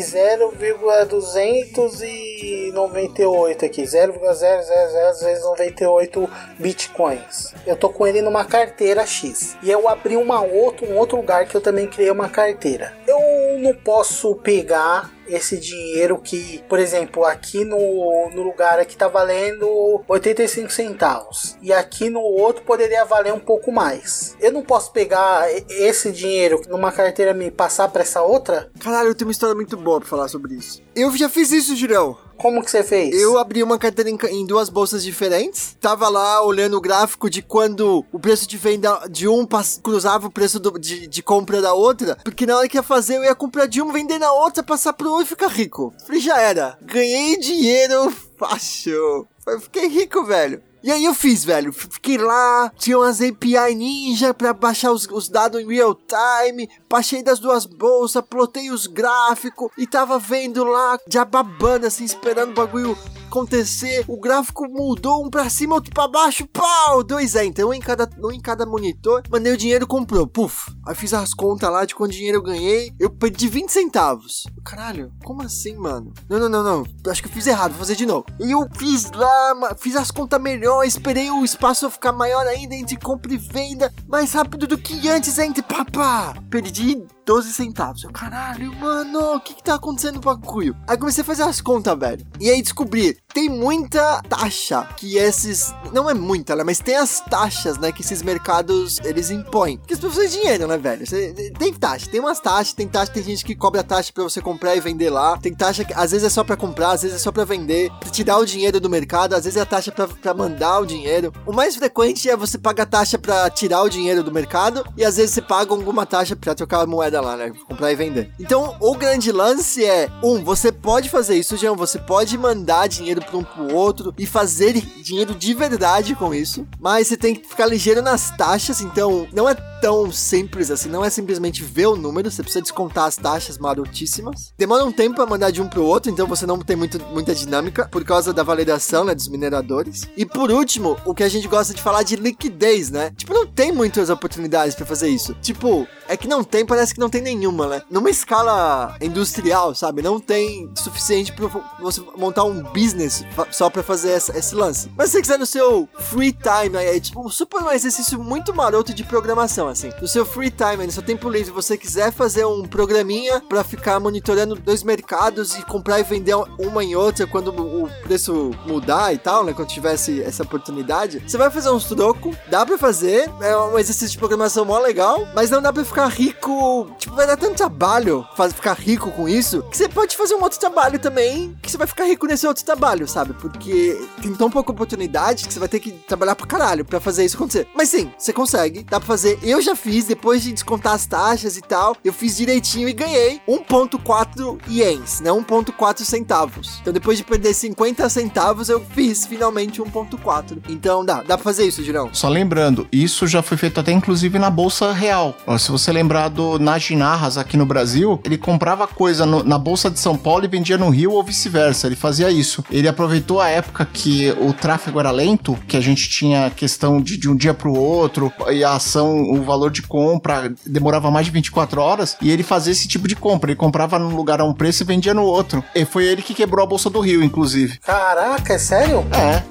0,298 2.71 3.65
aqui, 3.65 3.83
0,00098 3.83 6.29
bitcoins, 6.57 7.53
eu 7.65 7.75
tô 7.75 7.89
com 7.89 8.07
ele 8.07 8.21
numa 8.21 8.45
carteira 8.45 9.05
X. 9.05 9.57
E 9.61 9.69
eu 9.69 9.87
abri 9.87 10.15
uma 10.15 10.41
outra, 10.41 10.87
um 10.87 10.97
outro 10.97 11.17
lugar 11.17 11.45
que 11.45 11.55
eu 11.55 11.61
também 11.61 11.87
criei 11.87 12.11
uma 12.11 12.29
carteira. 12.29 12.93
Eu 13.07 13.19
não 13.59 13.73
posso 13.73 14.35
pegar 14.35 15.11
esse 15.27 15.57
dinheiro 15.57 16.17
que, 16.17 16.63
por 16.67 16.79
exemplo, 16.79 17.23
aqui 17.23 17.63
no, 17.63 18.29
no 18.31 18.41
lugar 18.41 18.79
aqui 18.79 18.97
tá 18.97 19.07
valendo 19.07 20.03
85 20.07 20.71
centavos 20.71 21.55
e 21.61 21.71
aqui 21.71 22.09
no 22.09 22.21
outro 22.21 22.63
poderia 22.63 23.05
valer 23.05 23.33
um 23.33 23.39
pouco 23.39 23.71
mais. 23.71 24.35
Eu 24.39 24.51
não 24.51 24.63
posso 24.63 24.91
pegar 24.91 25.47
esse 25.69 26.11
dinheiro 26.11 26.61
numa 26.67 26.91
carteira 26.91 27.33
me 27.33 27.51
passar 27.51 27.89
para 27.89 28.01
essa 28.01 28.21
outra? 28.21 28.71
Caralho, 28.79 29.09
eu 29.09 29.15
tenho 29.15 29.27
uma 29.27 29.31
história 29.31 29.55
muito 29.55 29.77
boa 29.77 29.99
pra 29.99 30.09
falar 30.09 30.27
sobre 30.27 30.55
isso. 30.55 30.81
Eu 30.95 31.15
já 31.15 31.29
fiz 31.29 31.51
isso, 31.51 31.75
Girão. 31.75 32.17
Como 32.39 32.63
que 32.63 32.71
você 32.71 32.83
fez? 32.83 33.13
Eu 33.21 33.37
abri 33.37 33.61
uma 33.61 33.77
carteira 33.77 34.09
em, 34.09 34.17
em 34.31 34.45
duas 34.45 34.69
bolsas 34.69 35.03
diferentes. 35.03 35.75
Tava 35.81 36.07
lá 36.07 36.41
olhando 36.43 36.77
o 36.77 36.81
gráfico 36.81 37.29
de 37.29 37.41
quando 37.41 38.05
o 38.11 38.19
preço 38.19 38.47
de 38.47 38.55
venda 38.57 39.07
de 39.09 39.27
um 39.27 39.45
cruzava 39.83 40.27
o 40.27 40.31
preço 40.31 40.59
do- 40.59 40.79
de, 40.79 41.05
de 41.07 41.21
compra 41.21 41.61
da 41.61 41.73
outra. 41.73 42.17
Porque 42.23 42.45
na 42.45 42.57
hora 42.57 42.67
que 42.69 42.77
ia 42.77 42.83
fazer, 42.83 43.17
eu 43.17 43.23
ia 43.25 43.35
comprar 43.35 43.65
de 43.65 43.81
uma, 43.81 43.91
vender 43.91 44.19
na 44.19 44.31
outra, 44.31 44.63
passar 44.63 44.93
pro 44.93 45.09
outro 45.09 45.25
e 45.25 45.29
ficar 45.29 45.47
rico. 45.47 45.93
Falei, 46.05 46.21
já 46.21 46.39
era. 46.39 46.77
Ganhei 46.81 47.37
dinheiro 47.37 48.09
fácil. 48.37 49.27
Eu 49.45 49.59
fiquei 49.59 49.87
rico, 49.87 50.23
velho. 50.23 50.61
E 50.81 50.91
aí 50.91 51.03
eu 51.05 51.13
fiz, 51.13 51.43
velho. 51.43 51.73
Fiquei 51.73 52.17
lá, 52.17 52.71
tinha 52.77 52.97
umas 52.97 53.21
API 53.21 53.75
ninja 53.75 54.33
pra 54.33 54.53
baixar 54.53 54.91
os, 54.91 55.05
os 55.07 55.27
dados 55.27 55.61
em 55.61 55.67
real 55.67 55.93
time. 55.95 56.69
Baixei 56.89 57.21
das 57.21 57.39
duas 57.39 57.65
bolsas, 57.65 58.23
plotei 58.29 58.71
os 58.71 58.87
gráficos 58.87 59.69
e 59.77 59.85
tava 59.85 60.17
vendo 60.17 60.63
lá, 60.63 60.97
já 61.07 61.25
babando 61.25 61.85
assim, 61.85 62.05
esperando 62.05 62.51
o 62.51 62.55
bagulho 62.55 62.97
acontecer. 63.29 64.03
O 64.07 64.19
gráfico 64.19 64.67
mudou 64.67 65.25
um 65.25 65.29
pra 65.29 65.49
cima, 65.49 65.75
outro 65.75 65.93
pra 65.93 66.07
baixo, 66.07 66.47
pau! 66.47 67.03
Dois 67.03 67.35
enter, 67.35 67.65
um 67.65 67.73
em 67.73 67.79
cada, 67.79 68.09
um 68.21 68.31
em 68.31 68.41
cada 68.41 68.65
monitor. 68.65 69.23
Mandei 69.29 69.53
o 69.53 69.57
dinheiro, 69.57 69.87
comprou, 69.87 70.27
puf. 70.27 70.71
Aí 70.85 70.95
fiz 70.95 71.13
as 71.13 71.33
contas 71.33 71.69
lá 71.71 71.85
de 71.85 71.95
quanto 71.95 72.11
dinheiro 72.11 72.39
eu 72.39 72.43
ganhei. 72.43 72.91
Eu 72.99 73.09
perdi 73.09 73.47
20 73.47 73.69
centavos. 73.69 74.43
Caralho, 74.65 75.13
como 75.23 75.43
assim, 75.43 75.75
mano? 75.75 76.13
Não, 76.27 76.39
não, 76.39 76.49
não, 76.49 76.63
não. 76.63 77.11
Acho 77.11 77.21
que 77.21 77.29
eu 77.29 77.33
fiz 77.33 77.47
errado, 77.47 77.71
vou 77.71 77.79
fazer 77.79 77.95
de 77.95 78.05
novo. 78.05 78.25
E 78.39 78.51
eu 78.51 78.67
fiz 78.75 79.11
lá, 79.11 79.75
fiz 79.77 79.95
as 79.95 80.11
contas 80.11 80.41
melhor, 80.41 80.83
esperei 80.83 81.29
o 81.29 81.45
espaço 81.45 81.89
ficar 81.89 82.11
maior 82.11 82.45
ainda 82.47 82.75
entre 82.75 82.97
compra 82.97 83.33
e 83.33 83.37
venda, 83.37 83.93
mais 84.07 84.33
rápido 84.33 84.67
do 84.67 84.77
que 84.77 85.07
antes, 85.07 85.37
entre 85.37 85.61
papá. 85.61 86.33
Perdi 86.49 87.03
12 87.29 87.53
centavos. 87.53 88.03
Eu, 88.03 88.09
caralho, 88.11 88.73
mano, 88.79 89.35
o 89.35 89.39
que 89.39 89.53
que 89.53 89.61
tá 89.61 89.75
acontecendo 89.75 90.15
no 90.15 90.21
bagulho? 90.21 90.75
Aí 90.87 90.97
comecei 90.97 91.21
a 91.21 91.25
fazer 91.25 91.43
as 91.43 91.61
contas, 91.61 91.95
velho. 91.95 92.25
E 92.39 92.49
aí 92.49 92.59
descobri, 92.59 93.15
tem 93.31 93.47
muita 93.47 94.19
taxa 94.27 94.87
que 94.97 95.15
esses... 95.15 95.71
Não 95.93 96.09
é 96.09 96.15
muita, 96.15 96.55
né? 96.55 96.63
Mas 96.63 96.79
tem 96.79 96.95
as 96.95 97.19
taxas, 97.19 97.77
né? 97.77 97.91
Que 97.91 98.01
esses 98.01 98.23
mercados, 98.23 98.97
eles 99.03 99.29
impõem. 99.29 99.77
Porque 99.77 99.93
as 99.93 99.99
pessoas 99.99 100.27
têm 100.27 100.41
dinheiro, 100.41 100.65
né, 100.65 100.75
velho? 100.75 101.05
Cê- 101.05 101.51
tem 101.59 101.71
taxa, 101.71 102.09
tem 102.09 102.19
umas 102.19 102.39
taxas, 102.39 102.73
tem 102.73 102.87
taxa, 102.87 103.11
tem 103.11 103.21
gente 103.21 103.45
que 103.45 103.55
cobra 103.55 103.83
taxa 103.83 104.11
pra 104.11 104.23
você 104.23 104.41
comprar 104.41 104.75
e 104.75 104.79
vender 104.79 105.11
lá. 105.11 105.37
Tem 105.37 105.53
taxa 105.53 105.85
que 105.85 105.93
às 105.93 106.09
vezes 106.09 106.25
é 106.25 106.29
só 106.31 106.43
pra 106.43 106.57
comprar, 106.57 106.93
às 106.93 107.03
vezes 107.03 107.17
é 107.17 107.19
só 107.19 107.31
pra 107.31 107.45
vender. 107.45 107.91
Pra 107.99 108.09
tirar 108.09 108.39
o 108.39 108.45
dinheiro 108.45 108.79
do 108.79 108.89
mercado, 108.89 109.35
às 109.35 109.43
vezes 109.43 109.55
é 109.57 109.61
a 109.61 109.65
taxa 109.67 109.91
pra, 109.91 110.07
pra 110.07 110.33
mandar 110.33 110.79
o 110.79 110.85
dinheiro. 110.87 111.31
O 111.45 111.53
mais 111.53 111.75
frequente 111.75 112.27
é 112.27 112.35
você 112.35 112.57
pagar 112.57 112.87
taxa 112.87 113.19
pra 113.19 113.51
tirar 113.51 113.83
o 113.83 113.89
dinheiro 113.89 114.23
do 114.23 114.31
mercado 114.31 114.83
e 114.97 115.05
às 115.05 115.17
vezes 115.17 115.29
você 115.35 115.43
paga 115.43 115.71
alguma 115.71 116.07
taxa 116.07 116.35
pra 116.35 116.55
trocar 116.55 116.81
a 116.81 116.87
moeda 116.87 117.18
lá, 117.19 117.35
né? 117.35 117.51
Comprar 117.67 117.91
e 117.91 117.95
vender. 117.95 118.31
Então, 118.39 118.75
o 118.79 118.95
grande 118.95 119.31
lance 119.31 119.83
é: 119.83 120.09
um, 120.23 120.43
você 120.43 120.71
pode 120.71 121.09
fazer 121.09 121.35
isso, 121.35 121.57
Jean, 121.57 121.75
você 121.75 121.97
pode 121.99 122.37
mandar 122.37 122.87
dinheiro 122.87 123.21
pra 123.21 123.37
um 123.37 123.43
pro 123.43 123.73
outro 123.73 124.13
e 124.17 124.25
fazer 124.25 124.73
dinheiro 125.03 125.33
de 125.35 125.53
verdade 125.53 126.15
com 126.15 126.33
isso, 126.33 126.67
mas 126.79 127.07
você 127.07 127.17
tem 127.17 127.35
que 127.35 127.47
ficar 127.47 127.65
ligeiro 127.65 128.01
nas 128.01 128.31
taxas, 128.35 128.81
então 128.81 129.27
não 129.33 129.47
é 129.47 129.55
tão 129.81 130.11
simples 130.11 130.69
assim, 130.69 130.89
não 130.89 131.03
é 131.03 131.09
simplesmente 131.09 131.63
ver 131.63 131.87
o 131.87 131.95
número, 131.95 132.29
você 132.29 132.43
precisa 132.43 132.61
descontar 132.61 133.05
as 133.05 133.15
taxas 133.15 133.57
marotíssimas. 133.57 134.53
Demora 134.57 134.85
um 134.85 134.91
tempo 134.91 135.15
pra 135.15 135.25
mandar 135.25 135.51
de 135.51 135.61
um 135.61 135.67
pro 135.67 135.83
outro, 135.83 136.11
então 136.11 136.27
você 136.27 136.45
não 136.45 136.59
tem 136.59 136.75
muito, 136.75 136.99
muita 137.07 137.33
dinâmica 137.33 137.87
por 137.89 138.03
causa 138.03 138.33
da 138.33 138.43
validação, 138.43 139.03
né, 139.03 139.15
dos 139.15 139.27
mineradores. 139.27 140.07
E 140.17 140.25
por 140.25 140.51
último, 140.51 140.97
o 141.05 141.13
que 141.13 141.23
a 141.23 141.29
gente 141.29 141.47
gosta 141.47 141.73
de 141.73 141.81
falar 141.81 142.03
de 142.03 142.15
liquidez, 142.15 142.89
né? 142.89 143.11
Tipo, 143.15 143.33
não 143.33 143.47
tem 143.47 143.71
muitas 143.71 144.09
oportunidades 144.09 144.75
pra 144.75 144.85
fazer 144.85 145.09
isso. 145.09 145.33
Tipo, 145.41 145.87
é 146.07 146.17
que 146.17 146.27
não 146.27 146.43
tem, 146.43 146.65
parece 146.65 146.93
que 146.93 146.99
não 146.99 147.08
tem 147.09 147.21
nenhuma, 147.21 147.67
né? 147.67 147.81
Numa 147.89 148.09
escala 148.09 148.95
industrial, 149.01 149.73
sabe? 149.75 150.01
Não 150.01 150.19
tem 150.19 150.69
suficiente 150.75 151.31
pra 151.33 151.47
você 151.79 152.01
montar 152.17 152.43
um 152.43 152.61
business 152.63 153.23
só 153.51 153.69
pra 153.69 153.83
fazer 153.83 154.11
essa- 154.11 154.37
esse 154.37 154.55
lance. 154.55 154.89
Mas 154.97 155.07
se 155.09 155.13
você 155.13 155.21
quiser 155.21 155.39
no 155.39 155.45
seu 155.45 155.87
free 155.99 156.31
time, 156.31 156.77
aí, 156.77 156.97
é 156.97 156.99
tipo 156.99 157.29
super 157.29 157.61
um 157.61 157.71
exercício 157.71 158.19
muito 158.19 158.53
maroto 158.53 158.93
de 158.93 159.03
programação, 159.03 159.67
assim. 159.67 159.89
No 160.01 160.07
seu 160.07 160.25
free 160.25 160.51
time, 160.51 160.85
no 160.85 160.91
seu 160.91 161.03
tempo 161.03 161.29
livre, 161.29 161.51
você 161.51 161.77
quiser 161.77 162.11
fazer 162.11 162.45
um 162.45 162.63
programinha 162.63 163.41
pra 163.47 163.63
ficar 163.63 163.99
monitorando 163.99 164.55
dois 164.55 164.83
mercados 164.83 165.55
e 165.57 165.63
comprar 165.63 165.99
e 165.99 166.03
vender 166.03 166.35
uma 166.59 166.83
em 166.83 166.95
outra 166.95 167.25
quando 167.27 167.49
o 167.49 167.89
preço 168.03 168.51
mudar 168.65 169.13
e 169.13 169.17
tal, 169.17 169.43
né? 169.43 169.53
Quando 169.53 169.67
tivesse 169.69 170.21
essa 170.21 170.43
oportunidade, 170.43 171.23
você 171.27 171.37
vai 171.37 171.49
fazer 171.49 171.69
uns 171.69 171.85
trocos, 171.85 172.35
dá 172.49 172.65
pra 172.65 172.77
fazer, 172.77 173.29
é 173.41 173.55
um 173.57 173.77
exercício 173.77 174.09
de 174.11 174.17
programação 174.17 174.65
mó 174.65 174.77
legal, 174.79 175.27
mas 175.35 175.49
não 175.49 175.61
dá 175.61 175.71
pra 175.73 175.83
ficar 175.85 176.07
rico, 176.07 176.87
tipo, 176.99 177.15
vai 177.15 177.25
dar 177.25 177.37
tanto 177.37 177.55
trabalho 177.55 178.27
faz, 178.35 178.53
ficar 178.53 178.73
rico 178.73 179.11
com 179.11 179.27
isso, 179.27 179.63
que 179.63 179.77
você 179.77 179.87
pode 179.87 180.15
fazer 180.15 180.35
um 180.35 180.43
outro 180.43 180.59
trabalho 180.59 180.99
também, 180.99 181.57
que 181.61 181.71
você 181.71 181.77
vai 181.77 181.87
ficar 181.87 182.03
rico 182.05 182.27
nesse 182.27 182.45
outro 182.45 182.63
trabalho, 182.63 183.07
sabe? 183.07 183.33
Porque 183.33 183.99
tem 184.21 184.33
tão 184.35 184.49
pouca 184.49 184.71
oportunidade 184.71 185.47
que 185.47 185.53
você 185.53 185.59
vai 185.59 185.69
ter 185.69 185.79
que 185.79 185.91
trabalhar 185.91 186.35
pra 186.35 186.45
caralho 186.45 186.85
pra 186.85 186.99
fazer 186.99 187.25
isso 187.25 187.37
acontecer. 187.37 187.67
Mas 187.75 187.89
sim, 187.89 188.11
você 188.17 188.33
consegue, 188.33 188.83
dá 188.83 188.99
pra 188.99 189.07
fazer. 189.07 189.39
Eu 189.41 189.61
já 189.61 189.75
fiz, 189.75 190.05
depois 190.05 190.43
de 190.43 190.51
descontar 190.51 190.93
as 190.93 191.05
taxas 191.05 191.57
e 191.57 191.61
tal, 191.61 191.95
eu 192.03 192.11
fiz 192.11 192.37
direitinho 192.37 192.89
e 192.89 192.93
ganhei 192.93 193.41
1.4 193.47 194.59
ienes, 194.67 195.21
né? 195.21 195.29
1.4 195.29 196.03
centavos. 196.03 196.79
Então 196.81 196.91
depois 196.91 197.17
de 197.17 197.23
perder 197.23 197.53
50 197.53 198.09
centavos, 198.09 198.69
eu 198.69 198.83
fiz 198.93 199.25
finalmente 199.25 199.81
1.4. 199.81 200.61
Então 200.67 201.05
dá, 201.05 201.21
dá 201.21 201.37
pra 201.37 201.43
fazer 201.43 201.65
isso, 201.65 201.83
Girão. 201.83 202.09
Só 202.13 202.27
lembrando, 202.27 202.87
isso 202.91 203.27
já 203.27 203.41
foi 203.41 203.57
feito 203.57 203.79
até 203.79 203.91
inclusive 203.91 204.37
na 204.37 204.49
Bolsa 204.49 204.91
Real. 204.91 205.35
Se 205.57 205.71
você 205.71 205.91
lembrar 205.91 206.29
do 206.29 206.59
Najinarras 206.79 207.37
aqui 207.37 207.57
no 207.57 207.65
Brasil, 207.65 208.19
ele 208.23 208.37
comprava 208.37 208.87
coisa 208.87 209.25
no- 209.25 209.43
na 209.43 209.57
Bolsa 209.59 209.89
de 209.91 209.99
São 209.99 210.15
Paulo 210.17 210.45
e 210.45 210.47
vendia 210.47 210.77
no 210.77 210.89
Rio 210.89 211.11
ou 211.11 211.21
vice-versa. 211.21 211.87
Ele 211.87 211.95
fazia 211.95 212.31
isso. 212.31 212.63
Ele 212.71 212.87
aproveitou 212.87 213.41
a 213.41 213.49
época 213.49 213.85
que 213.91 214.31
o 214.39 214.53
tráfego 214.53 214.99
era 214.99 215.11
lento, 215.11 215.57
que 215.67 215.75
a 215.75 215.81
gente 215.81 216.07
tinha 216.09 216.49
questão 216.49 217.01
de, 217.01 217.17
de 217.17 217.29
um 217.29 217.35
dia 217.35 217.53
pro 217.53 217.73
outro, 217.73 218.31
e 218.49 218.63
a 218.63 218.73
ação, 218.75 219.21
o 219.29 219.43
valor 219.43 219.69
de 219.71 219.81
compra 219.81 220.53
demorava 220.65 221.11
mais 221.11 221.25
de 221.25 221.31
24 221.33 221.81
horas, 221.81 222.15
e 222.21 222.31
ele 222.31 222.43
fazia 222.43 222.71
esse 222.71 222.87
tipo 222.87 223.07
de 223.07 223.15
compra. 223.15 223.51
Ele 223.51 223.57
comprava 223.59 223.99
num 223.99 224.15
lugar 224.15 224.39
a 224.39 224.45
um 224.45 224.53
preço 224.53 224.83
e 224.83 224.85
vendia 224.85 225.13
no 225.13 225.23
outro. 225.23 225.61
E 225.75 225.83
foi 225.83 226.05
ele 226.05 226.21
que 226.21 226.33
quebrou 226.33 226.63
a 226.63 226.67
Bolsa 226.67 226.89
do 226.89 227.01
Rio, 227.01 227.21
inclusive. 227.21 227.77
Caraca, 227.79 228.53
é 228.53 228.57
sério? 228.57 229.05
É. 229.11 229.43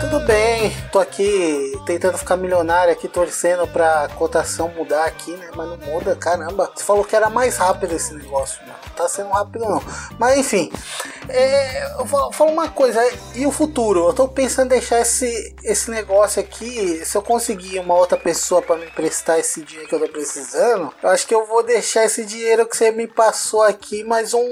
tudo 0.00 0.20
bem. 0.26 0.70
Tô 0.92 0.98
aqui 0.98 1.72
tentando 1.86 2.18
ficar 2.18 2.36
milionário 2.36 2.92
aqui, 2.92 3.08
torcendo 3.08 3.66
pra 3.66 4.08
cotação 4.16 4.68
mudar 4.68 5.04
aqui, 5.04 5.32
né? 5.32 5.50
Mas 5.56 5.68
não 5.68 5.76
muda, 5.78 6.14
caramba. 6.14 6.70
Você 6.74 6.84
falou 6.84 7.04
que 7.04 7.16
era 7.16 7.30
mais 7.30 7.56
rápido 7.56 7.94
esse 7.94 8.14
negócio, 8.14 8.60
mano. 8.62 8.78
Não 8.86 8.92
tá 8.94 9.08
sendo 9.08 9.30
rápido 9.30 9.60
não. 9.60 9.82
Mas 10.18 10.38
enfim, 10.38 10.70
é, 11.28 11.88
falar 12.32 12.50
uma 12.50 12.68
coisa. 12.68 13.00
E 13.34 13.46
o 13.46 13.50
futuro? 13.50 14.08
Eu 14.08 14.12
tô 14.12 14.28
pensando 14.28 14.66
em 14.66 14.78
deixar 14.78 15.00
esse, 15.00 15.54
esse 15.62 15.90
negócio 15.90 16.40
aqui. 16.40 17.04
Se 17.04 17.16
eu 17.16 17.22
conseguir 17.22 17.78
uma 17.78 17.94
outra 17.94 18.16
pessoa 18.16 18.62
pra 18.62 18.76
me 18.76 18.86
emprestar 18.86 19.38
esse 19.38 19.62
dinheiro 19.62 19.88
que 19.88 19.94
eu 19.94 20.00
tô 20.00 20.08
precisando, 20.08 20.92
eu 21.02 21.08
acho 21.08 21.26
que 21.26 21.34
eu 21.34 21.46
vou 21.46 21.62
deixar 21.62 22.04
esse 22.04 22.24
dinheiro 22.24 22.66
que 22.66 22.76
você 22.76 22.90
me 22.90 23.06
passou 23.06 23.62
aqui 23.62 24.04
mais 24.04 24.34
um 24.34 24.44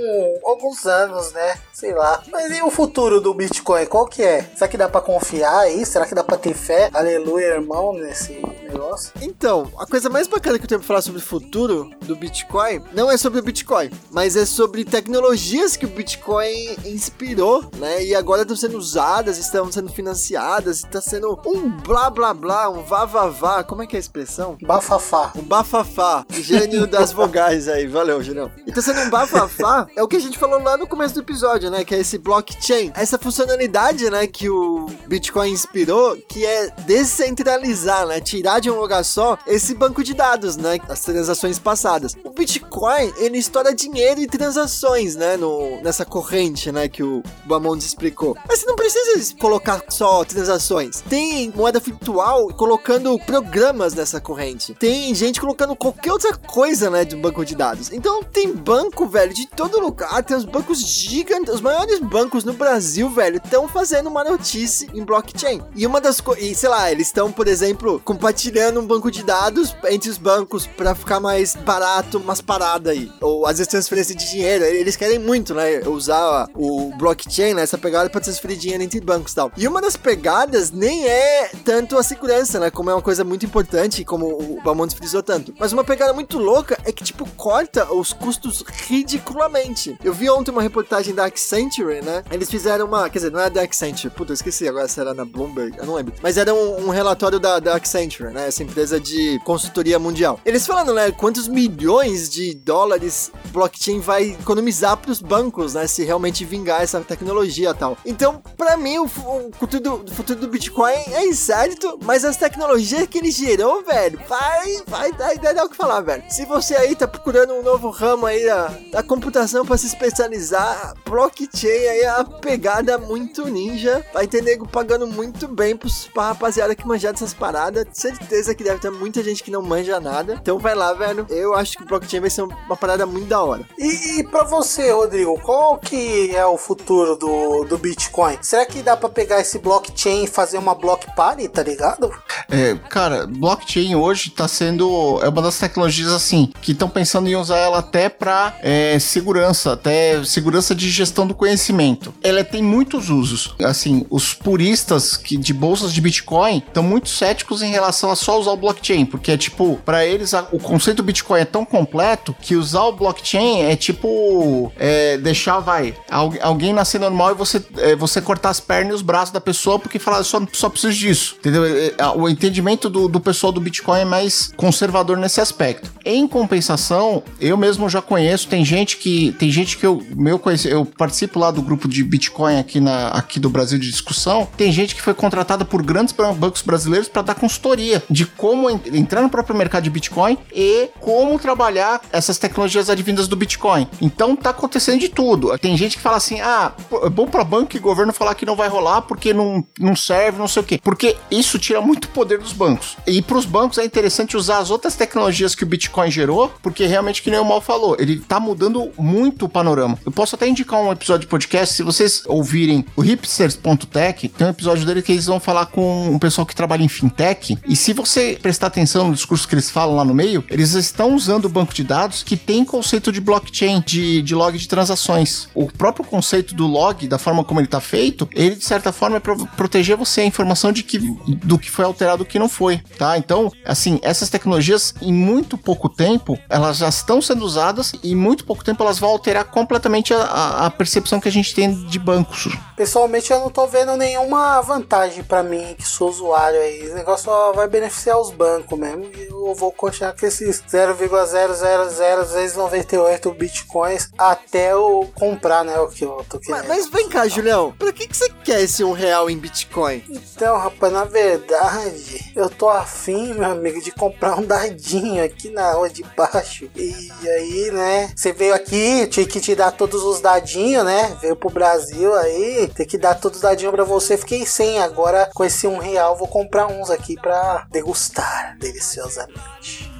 alguns 0.44 0.86
anos, 0.86 1.32
né? 1.32 1.58
Sei 1.72 1.92
lá. 1.92 2.22
Mas 2.30 2.56
e 2.56 2.62
o 2.62 2.70
futuro 2.70 3.20
do 3.20 3.34
Bitcoin? 3.34 3.86
Qual 3.86 4.06
que 4.06 4.22
é? 4.22 4.42
Será 4.54 4.68
que 4.68 4.76
dá 4.76 4.88
pra 4.88 5.00
confiar 5.00 5.60
aí? 5.60 5.84
Será 5.84 6.06
que 6.06 6.14
dá 6.14 6.22
pra 6.22 6.36
ter 6.36 6.54
fé? 6.54 6.90
Aleluia, 6.92 7.46
irmão, 7.46 7.92
nesse 7.92 8.40
negócio? 8.62 9.12
Então, 9.20 9.70
a 9.78 9.86
coisa 9.86 10.08
mais 10.08 10.26
bacana 10.26 10.58
que 10.58 10.64
eu 10.64 10.68
tenho 10.68 10.80
pra 10.80 10.86
falar 10.86 11.02
sobre 11.02 11.20
o 11.20 11.24
futuro 11.24 11.90
do 12.02 12.14
Bitcoin 12.16 12.82
não 12.92 13.10
é 13.10 13.16
sobre 13.16 13.40
o 13.40 13.42
Bitcoin, 13.42 13.90
mas 14.10 14.36
é 14.36 14.46
sobre 14.46 14.84
tecnologias 14.84 15.76
que 15.76 15.86
o 15.86 15.88
Bitcoin 15.88 16.61
Inspirou, 16.84 17.64
né? 17.78 18.04
E 18.04 18.14
agora 18.14 18.42
estão 18.42 18.56
sendo 18.56 18.76
usadas, 18.76 19.38
estão 19.38 19.70
sendo 19.70 19.90
financiadas, 19.92 20.78
está 20.78 21.00
sendo 21.00 21.38
um 21.46 21.70
blá 21.70 22.10
blá 22.10 22.34
blá, 22.34 22.68
um 22.68 22.82
vá 22.82 23.04
vá 23.04 23.26
vá. 23.28 23.64
Como 23.64 23.82
é 23.82 23.86
que 23.86 23.96
é 23.96 23.98
a 23.98 24.00
expressão? 24.00 24.56
Bafafá. 24.62 25.32
Um 25.36 25.42
bafafá. 25.42 26.24
Gênio 26.30 26.86
das 26.86 27.12
vogais 27.12 27.68
aí. 27.68 27.86
Valeu, 27.86 28.22
Julião. 28.22 28.50
E 28.66 28.72
tá 28.72 28.82
sendo 28.82 29.00
um 29.00 29.10
bafafá. 29.10 29.86
É 29.96 30.02
o 30.02 30.08
que 30.08 30.16
a 30.16 30.20
gente 30.20 30.38
falou 30.38 30.60
lá 30.62 30.76
no 30.76 30.86
começo 30.86 31.14
do 31.14 31.20
episódio, 31.20 31.70
né? 31.70 31.84
Que 31.84 31.94
é 31.94 31.98
esse 31.98 32.18
blockchain. 32.18 32.92
Essa 32.94 33.18
funcionalidade, 33.18 34.08
né? 34.10 34.26
Que 34.26 34.48
o 34.48 34.86
Bitcoin 35.06 35.50
inspirou, 35.50 36.16
que 36.28 36.44
é 36.44 36.70
descentralizar, 36.86 38.06
né? 38.06 38.20
Tirar 38.20 38.60
de 38.60 38.70
um 38.70 38.78
lugar 38.78 39.04
só 39.04 39.38
esse 39.46 39.74
banco 39.74 40.02
de 40.02 40.14
dados, 40.14 40.56
né? 40.56 40.78
As 40.88 41.00
transações 41.00 41.58
passadas. 41.58 42.16
O 42.24 42.30
Bitcoin, 42.30 43.12
ele 43.16 43.38
estoura 43.38 43.74
dinheiro 43.74 44.20
e 44.20 44.26
transações, 44.26 45.16
né? 45.16 45.36
No, 45.36 45.80
nessa 45.82 46.04
corrente, 46.04 46.51
né? 46.72 46.88
Que 46.88 47.02
o 47.02 47.22
Bamondes 47.44 47.86
explicou. 47.86 48.36
Mas 48.48 48.60
você 48.60 48.66
não 48.66 48.76
precisa 48.76 49.34
colocar 49.36 49.82
só 49.88 50.24
transações. 50.24 51.02
Tem 51.08 51.50
moeda 51.54 51.80
virtual 51.80 52.48
colocando 52.48 53.18
programas 53.20 53.94
nessa 53.94 54.20
corrente. 54.20 54.74
Tem 54.74 55.14
gente 55.14 55.40
colocando 55.40 55.74
qualquer 55.74 56.12
outra 56.12 56.36
coisa, 56.36 56.90
né? 56.90 57.04
De 57.04 57.16
um 57.16 57.20
banco 57.20 57.44
de 57.44 57.54
dados. 57.54 57.90
Então 57.92 58.22
tem 58.22 58.52
banco, 58.52 59.06
velho, 59.06 59.32
de 59.32 59.46
todo 59.46 59.80
lugar. 59.80 60.22
Tem 60.22 60.36
os 60.36 60.44
bancos 60.44 60.80
gigantes. 60.80 61.54
Os 61.54 61.60
maiores 61.60 61.98
bancos 62.00 62.44
no 62.44 62.52
Brasil, 62.52 63.08
velho, 63.10 63.40
estão 63.42 63.68
fazendo 63.68 64.08
uma 64.08 64.24
notícia 64.24 64.88
em 64.92 65.04
blockchain. 65.04 65.62
E 65.74 65.86
uma 65.86 66.00
das 66.00 66.20
coisas. 66.20 66.56
Sei 66.56 66.68
lá, 66.68 66.90
eles 66.90 67.08
estão, 67.08 67.32
por 67.32 67.48
exemplo, 67.48 68.00
compartilhando 68.04 68.80
um 68.80 68.86
banco 68.86 69.10
de 69.10 69.22
dados 69.22 69.74
entre 69.88 70.10
os 70.10 70.18
bancos 70.18 70.66
pra 70.66 70.94
ficar 70.94 71.20
mais 71.20 71.54
barato 71.54 72.18
umas 72.18 72.40
paradas 72.40 72.92
aí. 72.92 73.10
Ou 73.20 73.46
às 73.46 73.58
vezes 73.58 73.70
transferência 73.70 74.14
de 74.14 74.28
dinheiro. 74.30 74.64
Eles 74.64 74.96
querem 74.96 75.18
muito, 75.18 75.54
né? 75.54 75.80
Usar 75.86 76.41
o 76.54 76.92
blockchain, 76.96 77.54
né? 77.54 77.62
Essa 77.62 77.78
pegada 77.78 78.08
pra 78.10 78.20
transferir 78.20 78.56
dinheiro 78.56 78.82
entre 78.82 79.00
bancos 79.00 79.32
e 79.32 79.34
tal. 79.34 79.52
E 79.56 79.66
uma 79.66 79.80
das 79.80 79.96
pegadas 79.96 80.70
nem 80.70 81.06
é 81.06 81.50
tanto 81.64 81.98
a 81.98 82.02
segurança, 82.02 82.58
né? 82.58 82.70
Como 82.70 82.90
é 82.90 82.94
uma 82.94 83.02
coisa 83.02 83.24
muito 83.24 83.44
importante, 83.44 84.04
como 84.04 84.26
o 84.26 84.60
Bamontes 84.62 84.96
frisou 84.96 85.22
tanto. 85.22 85.54
Mas 85.58 85.72
uma 85.72 85.84
pegada 85.84 86.12
muito 86.12 86.38
louca 86.38 86.78
é 86.84 86.92
que, 86.92 87.04
tipo, 87.04 87.28
corta 87.36 87.92
os 87.92 88.12
custos 88.12 88.64
ridiculamente. 88.86 89.96
Eu 90.02 90.12
vi 90.12 90.30
ontem 90.30 90.50
uma 90.50 90.62
reportagem 90.62 91.14
da 91.14 91.26
Accenture, 91.26 92.02
né? 92.02 92.22
Eles 92.30 92.50
fizeram 92.50 92.86
uma. 92.86 93.08
Quer 93.08 93.18
dizer, 93.18 93.32
não 93.32 93.40
é 93.40 93.50
da 93.50 93.62
Accenture. 93.62 94.12
Puta, 94.14 94.32
eu 94.32 94.34
esqueci 94.34 94.68
agora 94.68 94.88
se 94.88 95.00
era 95.00 95.14
na 95.14 95.24
Bloomberg. 95.24 95.76
Eu 95.78 95.86
não 95.86 95.94
lembro. 95.94 96.14
Mas 96.22 96.36
era 96.36 96.52
um, 96.54 96.86
um 96.86 96.90
relatório 96.90 97.38
da, 97.38 97.58
da 97.58 97.74
Accenture, 97.74 98.32
né? 98.32 98.48
Essa 98.48 98.62
empresa 98.62 99.00
de 99.00 99.38
consultoria 99.44 99.98
mundial. 99.98 100.40
Eles 100.44 100.66
falando, 100.66 100.94
né? 100.94 101.10
Quantos 101.10 101.48
milhões 101.48 102.28
de 102.28 102.54
dólares 102.54 103.30
blockchain 103.52 104.00
vai 104.00 104.30
economizar 104.30 104.96
pros 104.96 105.20
bancos, 105.20 105.74
né? 105.74 105.86
Se 105.86 106.04
realmente 106.04 106.31
vingar 106.44 106.82
essa 106.82 107.00
tecnologia 107.00 107.74
tal. 107.74 107.96
Então, 108.04 108.42
pra 108.56 108.76
mim, 108.76 108.98
o, 108.98 109.08
fu- 109.08 109.20
o 109.28 109.50
futuro, 109.58 109.82
do, 109.82 109.94
o 110.10 110.14
futuro 110.14 110.40
do 110.40 110.48
Bitcoin 110.48 110.92
é 111.12 111.24
incerto, 111.26 111.98
mas 112.04 112.24
as 112.24 112.36
tecnologias 112.36 113.06
que 113.06 113.18
ele 113.18 113.30
gerou, 113.30 113.82
velho, 113.84 114.18
vai, 114.28 114.82
vai 114.86 115.12
dar, 115.12 115.34
vai 115.36 115.54
dar 115.54 115.64
o 115.64 115.68
que 115.68 115.76
falar, 115.76 116.00
velho. 116.00 116.22
Se 116.28 116.44
você 116.46 116.74
aí 116.76 116.94
tá 116.96 117.06
procurando 117.06 117.52
um 117.54 117.62
novo 117.62 117.90
ramo 117.90 118.26
aí 118.26 118.44
da, 118.46 118.66
da 118.90 119.02
computação 119.02 119.64
pra 119.66 119.76
se 119.76 119.86
especializar, 119.86 120.94
blockchain 121.04 121.68
aí 121.68 122.00
é 122.00 122.12
uma 122.14 122.24
pegada 122.24 122.98
muito 122.98 123.46
ninja. 123.48 124.04
Vai 124.12 124.26
ter 124.26 124.42
nego 124.42 124.66
pagando 124.66 125.06
muito 125.06 125.46
bem 125.48 125.76
pros, 125.76 126.06
pra 126.12 126.28
rapaziada 126.28 126.74
que 126.74 126.86
manjar 126.86 127.12
dessas 127.12 127.34
paradas. 127.34 127.86
Certeza 127.92 128.54
que 128.54 128.64
deve 128.64 128.80
ter 128.80 128.90
muita 128.90 129.22
gente 129.22 129.42
que 129.42 129.50
não 129.50 129.62
manja 129.62 130.00
nada. 130.00 130.34
Então 130.40 130.58
vai 130.58 130.74
lá, 130.74 130.92
velho. 130.94 131.26
Eu 131.28 131.54
acho 131.54 131.76
que 131.76 131.82
o 131.82 131.86
blockchain 131.86 132.20
vai 132.20 132.30
ser 132.30 132.42
uma 132.42 132.76
parada 132.76 133.04
muito 133.06 133.26
da 133.28 133.42
hora. 133.42 133.66
E, 133.78 134.20
e 134.20 134.24
pra 134.24 134.44
você, 134.44 134.90
Rodrigo, 134.90 135.38
qual 135.42 135.78
que 135.78 136.21
é 136.30 136.46
o 136.46 136.56
futuro 136.56 137.16
do, 137.16 137.64
do 137.64 137.76
Bitcoin? 137.78 138.38
Será 138.40 138.64
que 138.64 138.82
dá 138.82 138.96
pra 138.96 139.08
pegar 139.08 139.40
esse 139.40 139.58
blockchain 139.58 140.24
e 140.24 140.26
fazer 140.26 140.58
uma 140.58 140.74
block 140.74 141.06
party, 141.14 141.48
tá 141.48 141.62
ligado? 141.62 142.10
É, 142.50 142.74
cara, 142.88 143.26
blockchain 143.26 143.94
hoje 143.94 144.30
tá 144.30 144.46
sendo. 144.46 145.18
É 145.22 145.28
uma 145.28 145.42
das 145.42 145.58
tecnologias 145.58 146.12
assim 146.12 146.52
que 146.62 146.72
estão 146.72 146.88
pensando 146.88 147.28
em 147.28 147.36
usar 147.36 147.58
ela 147.58 147.78
até 147.78 148.08
pra 148.08 148.54
é, 148.62 148.98
segurança, 148.98 149.72
até 149.72 150.22
segurança 150.24 150.74
de 150.74 150.88
gestão 150.90 151.26
do 151.26 151.34
conhecimento. 151.34 152.12
Ela 152.22 152.44
tem 152.44 152.62
muitos 152.62 153.08
usos. 153.10 153.54
Assim, 153.64 154.06
os 154.10 154.34
puristas 154.34 155.16
que, 155.16 155.36
de 155.36 155.52
bolsas 155.52 155.92
de 155.92 156.00
Bitcoin 156.00 156.58
estão 156.66 156.82
muito 156.82 157.08
céticos 157.08 157.62
em 157.62 157.70
relação 157.70 158.10
a 158.10 158.16
só 158.16 158.38
usar 158.38 158.52
o 158.52 158.56
blockchain, 158.56 159.04
porque 159.06 159.32
é 159.32 159.36
tipo, 159.36 159.80
pra 159.84 160.04
eles 160.04 160.34
a- 160.34 160.46
o 160.52 160.58
conceito 160.58 161.02
Bitcoin 161.02 161.40
é 161.40 161.44
tão 161.44 161.64
completo 161.64 162.34
que 162.40 162.54
usar 162.56 162.82
o 162.84 162.92
blockchain 162.92 163.62
é 163.62 163.76
tipo 163.76 164.72
é, 164.78 165.16
deixar, 165.18 165.60
vai, 165.60 165.94
alguém 166.12 166.72
nascer 166.72 167.00
normal 167.00 167.32
e 167.32 167.34
você, 167.34 167.62
é, 167.78 167.96
você 167.96 168.20
cortar 168.20 168.50
as 168.50 168.60
pernas 168.60 168.92
e 168.92 168.94
os 168.96 169.02
braços 169.02 169.32
da 169.32 169.40
pessoa 169.40 169.78
porque 169.78 169.98
falar, 169.98 170.22
só, 170.24 170.40
só 170.52 170.68
preciso 170.68 170.92
disso, 170.94 171.36
entendeu? 171.38 171.64
É, 171.64 171.94
é, 171.98 172.06
O 172.14 172.28
entendimento 172.28 172.88
do, 172.90 173.08
do 173.08 173.20
pessoal 173.20 173.52
do 173.52 173.60
Bitcoin 173.60 174.00
é 174.00 174.04
mais 174.04 174.52
conservador 174.56 175.16
nesse 175.16 175.40
aspecto. 175.40 175.90
Em 176.04 176.26
compensação, 176.28 177.22
eu 177.40 177.56
mesmo 177.56 177.88
já 177.88 178.02
conheço, 178.02 178.46
tem 178.48 178.64
gente 178.64 178.96
que, 178.96 179.32
tem 179.38 179.50
gente 179.50 179.76
que 179.78 179.86
eu, 179.86 180.02
meu 180.14 180.38
conheci, 180.38 180.68
eu 180.68 180.84
participo 180.84 181.38
lá 181.38 181.50
do 181.50 181.62
grupo 181.62 181.88
de 181.88 182.02
Bitcoin 182.04 182.58
aqui, 182.58 182.78
na, 182.80 183.08
aqui 183.08 183.40
do 183.40 183.48
Brasil 183.48 183.78
de 183.78 183.90
discussão, 183.90 184.46
tem 184.56 184.70
gente 184.70 184.94
que 184.94 185.02
foi 185.02 185.14
contratada 185.14 185.64
por 185.64 185.82
grandes 185.82 186.12
ban- 186.12 186.34
bancos 186.34 186.62
brasileiros 186.62 187.08
para 187.08 187.22
dar 187.22 187.34
consultoria 187.34 188.02
de 188.10 188.26
como 188.26 188.68
en- 188.70 188.80
entrar 188.92 189.22
no 189.22 189.30
próprio 189.30 189.56
mercado 189.56 189.84
de 189.84 189.90
Bitcoin 189.90 190.36
e 190.54 190.90
como 191.00 191.38
trabalhar 191.38 192.00
essas 192.12 192.38
tecnologias 192.38 192.90
advindas 192.90 193.26
do 193.28 193.36
Bitcoin. 193.36 193.86
Então 194.00 194.36
tá 194.36 194.50
acontecendo 194.50 195.00
de 195.00 195.08
tudo. 195.08 195.56
Tem 195.58 195.76
gente 195.76 195.96
que 195.96 196.01
fala 196.02 196.16
assim: 196.16 196.40
ah, 196.40 196.72
é 197.02 197.08
bom 197.08 197.26
para 197.26 197.44
banco 197.44 197.76
e 197.76 197.80
governo 197.80 198.12
falar 198.12 198.34
que 198.34 198.44
não 198.44 198.56
vai 198.56 198.68
rolar 198.68 199.02
porque 199.02 199.32
não, 199.32 199.64
não 199.78 199.96
serve, 199.96 200.38
não 200.38 200.48
sei 200.48 200.62
o 200.62 200.64
quê. 200.64 200.80
Porque 200.82 201.16
isso 201.30 201.58
tira 201.58 201.80
muito 201.80 202.08
poder 202.08 202.38
dos 202.38 202.52
bancos. 202.52 202.96
E 203.06 203.22
para 203.22 203.38
os 203.38 203.46
bancos 203.46 203.78
é 203.78 203.84
interessante 203.84 204.36
usar 204.36 204.58
as 204.58 204.70
outras 204.70 204.96
tecnologias 204.96 205.54
que 205.54 205.64
o 205.64 205.66
Bitcoin 205.66 206.10
gerou, 206.10 206.52
porque 206.62 206.86
realmente, 206.86 207.22
que 207.22 207.30
nem 207.30 207.40
o 207.40 207.44
Mal 207.44 207.60
falou, 207.60 207.96
ele 207.98 208.18
tá 208.18 208.40
mudando 208.40 208.90
muito 208.98 209.46
o 209.46 209.48
panorama. 209.48 209.98
Eu 210.04 210.12
posso 210.12 210.34
até 210.34 210.48
indicar 210.48 210.80
um 210.80 210.90
episódio 210.90 211.22
de 211.22 211.26
podcast, 211.28 211.74
se 211.74 211.82
vocês 211.82 212.22
ouvirem 212.26 212.84
o 212.96 213.00
hipsters.tech, 213.00 214.28
tem 214.28 214.46
um 214.46 214.50
episódio 214.50 214.84
dele 214.84 215.02
que 215.02 215.12
eles 215.12 215.26
vão 215.26 215.38
falar 215.38 215.66
com 215.66 216.08
um 216.08 216.18
pessoal 216.18 216.46
que 216.46 216.54
trabalha 216.54 216.82
em 216.82 216.88
fintech. 216.88 217.58
E 217.66 217.76
se 217.76 217.92
você 217.92 218.38
prestar 218.40 218.68
atenção 218.68 219.08
no 219.08 219.14
discurso 219.14 219.46
que 219.46 219.54
eles 219.54 219.70
falam 219.70 219.96
lá 219.96 220.04
no 220.04 220.14
meio, 220.14 220.44
eles 220.50 220.72
estão 220.74 221.14
usando 221.14 221.44
o 221.44 221.48
banco 221.48 221.74
de 221.74 221.84
dados 221.84 222.22
que 222.22 222.36
tem 222.36 222.64
conceito 222.64 223.12
de 223.12 223.20
blockchain, 223.20 223.82
de, 223.86 224.22
de 224.22 224.34
log 224.34 224.56
de 224.56 224.68
transações. 224.68 225.48
O 225.54 225.66
próprio 225.66 225.91
conceito 225.92 226.54
do 226.54 226.66
log, 226.66 227.06
da 227.06 227.18
forma 227.18 227.44
como 227.44 227.60
ele 227.60 227.66
está 227.66 227.80
feito, 227.80 228.28
ele 228.34 228.54
de 228.56 228.64
certa 228.64 228.92
forma 228.92 229.16
é 229.16 229.20
para 229.20 229.36
proteger 229.56 229.96
você 229.96 230.22
a 230.22 230.24
informação 230.24 230.72
de 230.72 230.82
que 230.82 230.98
do 230.98 231.58
que 231.58 231.70
foi 231.70 231.84
alterado 231.84 232.22
e 232.22 232.24
o 232.24 232.26
que 232.26 232.38
não 232.38 232.48
foi, 232.48 232.78
tá? 232.98 233.18
Então, 233.18 233.50
assim, 233.64 233.98
essas 234.02 234.28
tecnologias 234.30 234.94
em 235.02 235.12
muito 235.12 235.58
pouco 235.58 235.88
tempo, 235.88 236.38
elas 236.48 236.78
já 236.78 236.88
estão 236.88 237.20
sendo 237.20 237.44
usadas 237.44 237.92
e 238.02 238.12
em 238.12 238.16
muito 238.16 238.44
pouco 238.44 238.64
tempo 238.64 238.82
elas 238.82 238.98
vão 238.98 239.10
alterar 239.10 239.44
completamente 239.44 240.14
a, 240.14 240.66
a- 240.66 240.70
percepção 240.70 241.20
que 241.20 241.28
a 241.28 241.32
gente 241.32 241.54
tem 241.54 241.72
de 241.86 241.98
bancos. 241.98 242.48
Pessoalmente, 242.76 243.30
eu 243.32 243.40
não 243.40 243.50
tô 243.50 243.66
vendo 243.66 243.96
nenhuma 243.96 244.60
vantagem 244.62 245.22
pra 245.22 245.42
mim, 245.42 245.74
que 245.78 245.86
sou 245.86 246.08
usuário 246.08 246.58
aí. 246.60 246.80
Esse 246.80 246.94
negócio 246.94 247.26
só 247.26 247.52
vai 247.52 247.68
beneficiar 247.68 248.18
os 248.18 248.30
bancos 248.30 248.78
mesmo. 248.78 249.04
E 249.16 249.28
eu 249.30 249.54
vou 249.54 249.70
continuar 249.72 250.14
com 250.18 250.24
esses 250.26 250.62
0,00098 250.62 253.32
bitcoins 253.34 254.10
até 254.16 254.72
eu 254.72 255.10
comprar, 255.14 255.64
né? 255.64 255.74
Que 255.88 256.04
eu 256.04 256.24
tô 256.28 256.38
querendo. 256.38 256.66
Mas, 256.66 256.68
mas 256.68 256.88
vem 256.88 257.08
cá, 257.08 257.26
Julião. 257.28 257.72
Pra 257.78 257.92
que, 257.92 258.06
que 258.06 258.16
você 258.16 258.28
quer 258.44 258.62
esse 258.62 258.82
um 258.84 258.92
real 258.92 259.28
em 259.28 259.38
Bitcoin? 259.38 260.02
Então, 260.08 260.58
rapaz, 260.58 260.92
na 260.92 261.04
verdade, 261.04 262.32
eu 262.34 262.48
tô 262.48 262.68
afim, 262.68 263.34
meu 263.34 263.50
amigo, 263.50 263.80
de 263.80 263.90
comprar 263.90 264.38
um 264.38 264.44
dadinho 264.44 265.24
aqui 265.24 265.50
na 265.50 265.72
rua 265.72 265.88
de 265.88 266.02
baixo. 266.16 266.68
E 266.76 267.28
aí, 267.28 267.70
né? 267.72 268.12
Você 268.14 268.32
veio 268.32 268.54
aqui, 268.54 269.06
tinha 269.08 269.26
que 269.26 269.40
te 269.40 269.54
dar 269.54 269.72
todos 269.72 270.02
os 270.02 270.20
dadinhos, 270.20 270.84
né? 270.84 271.16
Veio 271.20 271.36
pro 271.36 271.50
Brasil 271.50 272.14
aí, 272.14 272.70
tem 272.74 272.86
que 272.86 272.98
dar 272.98 273.14
todos 273.14 273.38
os 273.38 273.42
dadinhos 273.42 273.74
pra 273.74 273.84
você. 273.84 274.16
Fiquei 274.16 274.46
sem. 274.46 274.78
Agora, 274.78 275.30
com 275.34 275.44
esse 275.44 275.66
um 275.66 275.78
real, 275.78 276.16
vou 276.16 276.28
comprar 276.28 276.66
uns 276.66 276.90
aqui 276.90 277.16
pra 277.16 277.66
degustar 277.70 278.56
deliciosamente. 278.58 279.90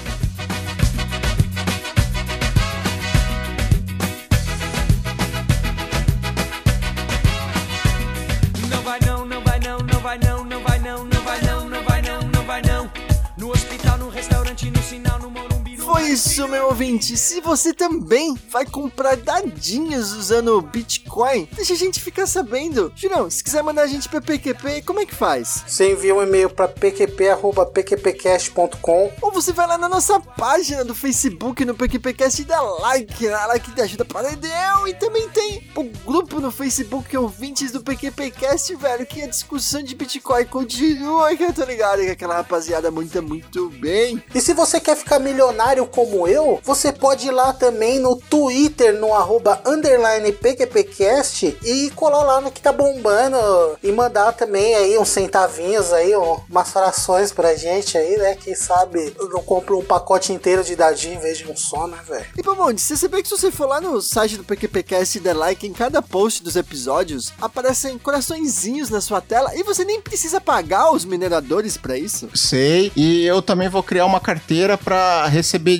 isso, 16.18 16.48
meu 16.48 16.66
ouvinte. 16.66 17.16
Se 17.16 17.40
você 17.40 17.72
também 17.72 18.36
vai 18.50 18.66
comprar 18.66 19.16
dadinhos 19.16 20.12
usando 20.12 20.60
Bitcoin, 20.60 21.48
deixa 21.52 21.74
a 21.74 21.76
gente 21.76 22.00
ficar 22.00 22.26
sabendo. 22.26 22.92
Junão, 22.96 23.30
se 23.30 23.44
quiser 23.44 23.62
mandar 23.62 23.82
a 23.82 23.86
gente 23.86 24.08
pra 24.08 24.20
PQP, 24.20 24.82
como 24.82 24.98
é 24.98 25.06
que 25.06 25.14
faz? 25.14 25.62
Você 25.64 25.92
envia 25.92 26.12
um 26.12 26.20
e-mail 26.20 26.50
pra 26.50 26.66
pqp.pqpcast.com 26.66 29.12
Ou 29.22 29.30
você 29.30 29.52
vai 29.52 29.68
lá 29.68 29.78
na 29.78 29.88
nossa 29.88 30.18
página 30.18 30.84
do 30.84 30.92
Facebook, 30.92 31.64
no 31.64 31.76
PQPcast, 31.76 32.42
e 32.42 32.44
dá 32.44 32.60
like, 32.60 33.28
lá, 33.28 33.46
like 33.46 33.70
que 33.70 33.80
ajuda 33.80 34.04
para 34.04 34.34
Deus. 34.34 34.88
E 34.88 34.94
também 34.94 35.28
tem 35.28 35.70
o 35.76 35.84
grupo 36.04 36.40
no 36.40 36.50
Facebook, 36.50 37.16
ouvintes 37.16 37.70
do 37.70 37.80
PQPcast, 37.80 38.74
velho, 38.74 39.06
que 39.06 39.22
a 39.22 39.28
discussão 39.28 39.84
de 39.84 39.94
Bitcoin 39.94 40.46
continua, 40.46 41.36
que 41.36 41.44
eu 41.44 41.54
tô 41.54 41.62
ligado 41.62 42.00
que 42.00 42.10
aquela 42.10 42.34
rapaziada 42.34 42.90
muito, 42.90 43.22
muito 43.22 43.70
bem. 43.70 44.20
E 44.34 44.40
se 44.40 44.52
você 44.52 44.80
quer 44.80 44.96
ficar 44.96 45.20
milionário 45.20 45.86
como 46.08 46.26
eu, 46.26 46.58
você 46.64 46.90
pode 46.90 47.26
ir 47.28 47.30
lá 47.30 47.52
também 47.52 47.98
no 47.98 48.16
Twitter, 48.16 48.94
no 48.98 49.12
arroba 49.14 49.60
underline 49.66 50.32
PQPcast 50.32 51.58
e 51.62 51.90
colar 51.94 52.22
lá 52.24 52.40
no 52.40 52.50
que 52.50 52.60
tá 52.60 52.72
bombando 52.72 53.36
e 53.82 53.92
mandar 53.92 54.32
também 54.32 54.74
aí 54.74 54.98
uns 54.98 55.08
centavinhos 55.10 55.92
aí, 55.92 56.16
um- 56.16 56.38
umas 56.48 56.70
frações 56.70 57.30
pra 57.32 57.54
gente 57.54 57.96
aí, 57.98 58.16
né? 58.16 58.36
Quem 58.36 58.54
sabe 58.54 59.12
eu 59.18 59.28
não 59.28 59.42
compro 59.42 59.78
um 59.78 59.84
pacote 59.84 60.32
inteiro 60.32 60.64
de 60.64 60.74
dadinho 60.74 61.14
em 61.14 61.18
vez 61.18 61.38
de 61.38 61.46
um 61.50 61.56
só, 61.56 61.86
né, 61.86 61.98
velho? 62.08 62.24
E 62.36 62.42
Pamonde, 62.42 62.80
você 62.80 62.96
sabia 62.96 63.22
que 63.22 63.28
se 63.28 63.36
você 63.36 63.50
for 63.50 63.66
lá 63.68 63.80
no 63.80 64.00
site 64.00 64.36
do 64.36 64.44
PQPcast 64.44 65.18
e 65.18 65.20
der 65.20 65.34
like 65.34 65.66
em 65.66 65.72
cada 65.72 66.00
post 66.00 66.42
dos 66.42 66.56
episódios, 66.56 67.32
aparecem 67.40 67.98
coraçõezinhos 67.98 68.88
na 68.90 69.00
sua 69.00 69.20
tela 69.20 69.54
e 69.54 69.62
você 69.62 69.84
nem 69.84 70.00
precisa 70.00 70.40
pagar 70.40 70.90
os 70.92 71.04
mineradores 71.04 71.76
pra 71.76 71.98
isso? 71.98 72.28
Sei. 72.34 72.90
E 72.96 73.24
eu 73.26 73.42
também 73.42 73.68
vou 73.68 73.82
criar 73.82 74.06
uma 74.06 74.20
carteira 74.20 74.78
pra 74.78 75.26
receber 75.26 75.78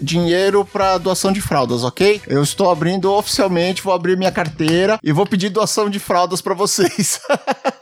dinheiro 0.00 0.64
pra 0.64 0.98
doação 0.98 1.32
de 1.32 1.40
fraldas, 1.40 1.84
ok? 1.84 2.20
Eu 2.26 2.42
estou 2.42 2.70
abrindo 2.70 3.12
oficialmente, 3.12 3.82
vou 3.82 3.92
abrir 3.92 4.16
minha 4.16 4.32
carteira 4.32 4.98
e 5.02 5.12
vou 5.12 5.26
pedir 5.26 5.48
doação 5.48 5.88
de 5.90 5.98
fraldas 5.98 6.40
pra 6.40 6.54
vocês. 6.54 7.20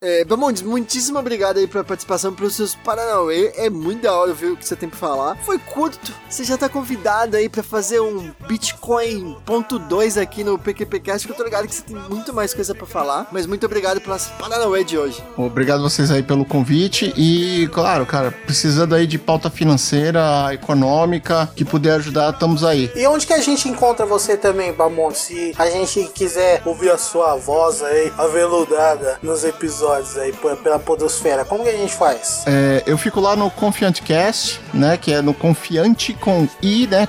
É, 0.00 0.24
Bamondes, 0.24 0.62
muitíssimo 0.62 1.18
obrigado 1.18 1.58
aí 1.58 1.66
pela 1.66 1.82
participação, 1.82 2.32
pelos 2.32 2.54
seus 2.54 2.72
Paranauê. 2.72 3.52
É 3.56 3.68
muito 3.68 4.02
da 4.02 4.14
hora 4.14 4.30
ouvir 4.30 4.46
o 4.46 4.56
que 4.56 4.64
você 4.64 4.76
tem 4.76 4.88
pra 4.88 4.96
falar. 4.96 5.34
Foi 5.42 5.58
curto, 5.58 6.14
você 6.30 6.44
já 6.44 6.56
tá 6.56 6.68
convidado 6.68 7.36
aí 7.36 7.48
pra 7.48 7.64
fazer 7.64 7.98
um 7.98 8.30
Bitcoin 8.46 9.36
ponto 9.44 9.76
2 9.76 10.16
aqui 10.16 10.44
no 10.44 10.56
PQPcast, 10.56 11.26
que 11.26 11.32
eu 11.32 11.36
tô 11.36 11.42
ligado 11.42 11.66
que 11.66 11.74
você 11.74 11.82
tem 11.82 11.96
muito 11.96 12.32
mais 12.32 12.54
coisa 12.54 12.76
pra 12.76 12.86
falar. 12.86 13.26
Mas 13.32 13.44
muito 13.44 13.66
obrigado 13.66 14.00
pelas 14.00 14.26
Paranauê 14.26 14.84
de 14.84 14.96
hoje. 14.96 15.20
Obrigado 15.36 15.82
vocês 15.82 16.12
aí 16.12 16.22
pelo 16.22 16.44
convite 16.44 17.12
e, 17.16 17.66
claro, 17.72 18.06
cara, 18.06 18.30
precisando 18.30 18.94
aí 18.94 19.04
de 19.04 19.18
pauta 19.18 19.50
financeira, 19.50 20.54
econômica, 20.54 21.50
que 21.56 21.64
puder 21.64 21.94
ajudar, 21.94 22.32
estamos 22.32 22.62
aí. 22.62 22.88
E 22.94 23.04
onde 23.08 23.26
que 23.26 23.32
a 23.32 23.40
gente 23.40 23.68
encontra 23.68 24.06
você 24.06 24.36
também, 24.36 24.72
Bamon? 24.72 25.10
Se 25.10 25.52
a 25.58 25.68
gente 25.68 26.04
quiser 26.14 26.62
ouvir 26.64 26.90
a 26.90 26.98
sua 26.98 27.34
voz 27.34 27.82
aí, 27.82 28.12
aveludada, 28.16 29.18
nos 29.24 29.42
episódios 29.42 29.87
aí 29.92 30.32
p- 30.32 30.56
pela 30.56 30.78
podosfera, 30.78 31.44
como 31.44 31.62
que 31.64 31.70
a 31.70 31.76
gente 31.76 31.94
faz? 31.94 32.42
É, 32.46 32.82
eu 32.86 32.96
fico 32.98 33.20
lá 33.20 33.34
no 33.36 33.50
ConfianteCast, 33.50 34.60
né? 34.74 34.96
Que 34.96 35.12
é 35.14 35.22
no 35.22 35.32
confiante 35.34 36.12
com 36.14 36.48
i, 36.62 36.86
né? 36.86 37.06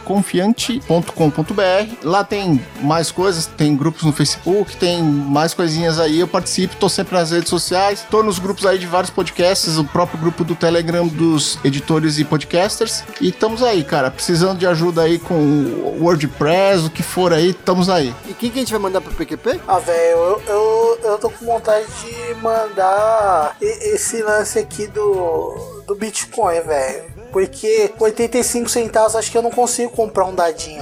Confiante.com.br. 0.77 1.95
Lá 2.03 2.23
tem 2.23 2.63
mais 2.81 3.11
coisas, 3.11 3.45
tem 3.45 3.75
grupos 3.75 4.03
no 4.03 4.11
Facebook, 4.13 4.75
tem 4.77 5.01
mais 5.01 5.53
coisinhas 5.53 5.99
aí. 5.99 6.19
Eu 6.19 6.27
participo, 6.27 6.75
tô 6.75 6.89
sempre 6.89 7.15
nas 7.15 7.31
redes 7.31 7.49
sociais, 7.49 8.05
tô 8.09 8.23
nos 8.23 8.39
grupos 8.39 8.65
aí 8.65 8.77
de 8.77 8.85
vários 8.87 9.09
podcasts, 9.09 9.77
o 9.77 9.83
próprio 9.83 10.19
grupo 10.19 10.43
do 10.43 10.55
Telegram 10.55 11.07
dos 11.07 11.57
editores 11.63 12.17
e 12.19 12.23
podcasters. 12.25 13.03
E 13.21 13.29
estamos 13.29 13.63
aí, 13.63 13.83
cara. 13.83 14.09
Precisando 14.11 14.57
de 14.59 14.67
ajuda 14.67 15.03
aí 15.03 15.19
com 15.19 15.33
o 15.35 15.97
WordPress, 16.03 16.85
o 16.85 16.89
que 16.89 17.03
for 17.03 17.33
aí, 17.33 17.49
estamos 17.49 17.89
aí. 17.89 18.13
E 18.27 18.33
quem 18.33 18.49
que 18.49 18.59
a 18.59 18.61
gente 18.61 18.71
vai 18.71 18.79
mandar 18.81 19.01
pro 19.01 19.13
PQP? 19.13 19.59
Ah, 19.67 19.79
velho, 19.79 20.17
eu, 20.17 20.41
eu, 20.47 20.88
eu 21.11 21.19
tô 21.19 21.29
com 21.29 21.45
vontade 21.45 21.85
de 22.01 22.35
mandar 22.35 23.55
esse 23.61 24.21
lance 24.21 24.59
aqui 24.59 24.87
do, 24.87 25.83
do 25.87 25.95
Bitcoin, 25.95 26.61
velho. 26.61 27.03
Porque 27.31 27.89
com 27.89 28.05
85 28.05 28.69
centavos 28.69 29.15
acho 29.15 29.31
que 29.31 29.37
eu 29.37 29.41
não 29.41 29.51
consigo 29.51 29.91
comprar 29.91 30.25
um 30.25 30.35
dadinho. 30.35 30.81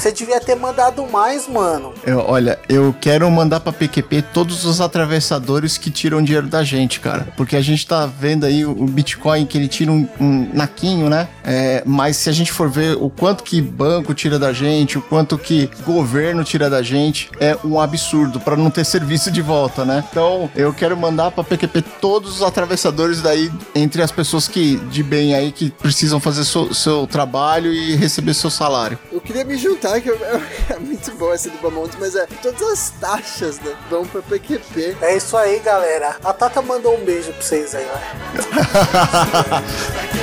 Você 0.00 0.12
devia 0.12 0.40
ter 0.40 0.54
mandado 0.54 1.06
mais, 1.06 1.46
mano. 1.46 1.92
Eu- 2.06 2.20
olha, 2.26 2.58
eu 2.70 2.94
quero 2.98 3.30
mandar 3.30 3.60
pra 3.60 3.70
PQP 3.70 4.22
todos 4.32 4.64
os 4.64 4.80
atravessadores 4.80 5.76
que 5.76 5.90
tiram 5.90 6.22
dinheiro 6.22 6.46
da 6.46 6.64
gente, 6.64 7.00
cara. 7.00 7.28
Porque 7.36 7.54
a 7.54 7.60
gente 7.60 7.86
tá 7.86 8.06
vendo 8.06 8.46
aí 8.46 8.64
o 8.64 8.72
Bitcoin 8.86 9.44
que 9.44 9.58
ele 9.58 9.68
tira 9.68 9.92
um, 9.92 10.08
um 10.18 10.48
naquinho, 10.54 11.10
né? 11.10 11.28
É, 11.44 11.82
mas 11.84 12.16
se 12.16 12.30
a 12.30 12.32
gente 12.32 12.50
for 12.50 12.70
ver 12.70 12.96
o 12.96 13.10
quanto 13.10 13.44
que 13.44 13.60
banco 13.60 14.14
tira 14.14 14.38
da 14.38 14.54
gente, 14.54 14.96
o 14.96 15.02
quanto 15.02 15.36
que 15.36 15.68
governo 15.84 16.42
tira 16.44 16.70
da 16.70 16.80
gente, 16.82 17.30
é 17.38 17.54
um 17.62 17.78
absurdo 17.78 18.40
pra 18.40 18.56
não 18.56 18.70
ter 18.70 18.86
serviço 18.86 19.30
de 19.30 19.42
volta, 19.42 19.84
né? 19.84 20.02
Então, 20.10 20.50
eu 20.56 20.72
quero 20.72 20.96
mandar 20.96 21.30
pra 21.30 21.44
PQP 21.44 21.82
todos 22.00 22.36
os 22.36 22.42
atravessadores 22.42 23.20
daí 23.20 23.52
entre 23.74 24.00
as 24.00 24.10
pessoas 24.10 24.48
que 24.48 24.76
de 24.90 25.02
bem 25.02 25.34
aí 25.34 25.52
que 25.52 25.70
precisam 25.70 26.18
fazer 26.18 26.44
seu, 26.46 26.72
seu 26.72 27.06
trabalho 27.06 27.70
e 27.70 27.96
receber 27.96 28.32
seu 28.32 28.48
salário. 28.48 28.98
Eu 29.12 29.20
queria 29.20 29.44
me 29.44 29.58
juntar, 29.58 29.89
que 29.98 30.08
eu- 30.10 30.18
é 30.68 30.78
muito 30.78 31.10
bom 31.12 31.32
essa 31.32 31.48
do 31.48 31.56
Bamontes, 31.58 31.96
mas 31.98 32.14
é 32.14 32.26
todas 32.42 32.62
as 32.62 32.90
taxas, 33.00 33.58
né? 33.60 33.74
Vão 33.88 34.04
pra 34.06 34.20
PQP. 34.20 34.96
É 35.00 35.16
isso 35.16 35.36
aí, 35.36 35.58
galera. 35.60 36.16
A 36.22 36.32
Tata 36.34 36.60
mandou 36.60 36.94
um 36.96 37.04
beijo 37.04 37.32
pra 37.32 37.40
vocês 37.42 37.74
aí, 37.74 37.86
ó. 37.92 37.98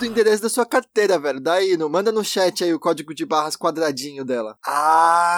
Do 0.00 0.06
endereço 0.06 0.42
da 0.42 0.48
sua 0.48 0.64
carteira, 0.64 1.18
velho. 1.18 1.38
Daí, 1.38 1.76
no, 1.76 1.86
manda 1.86 2.10
no 2.10 2.24
chat 2.24 2.64
aí 2.64 2.72
o 2.72 2.80
código 2.80 3.14
de 3.14 3.26
barras 3.26 3.54
quadradinho 3.54 4.24
dela. 4.24 4.56
Ah, 4.66 5.29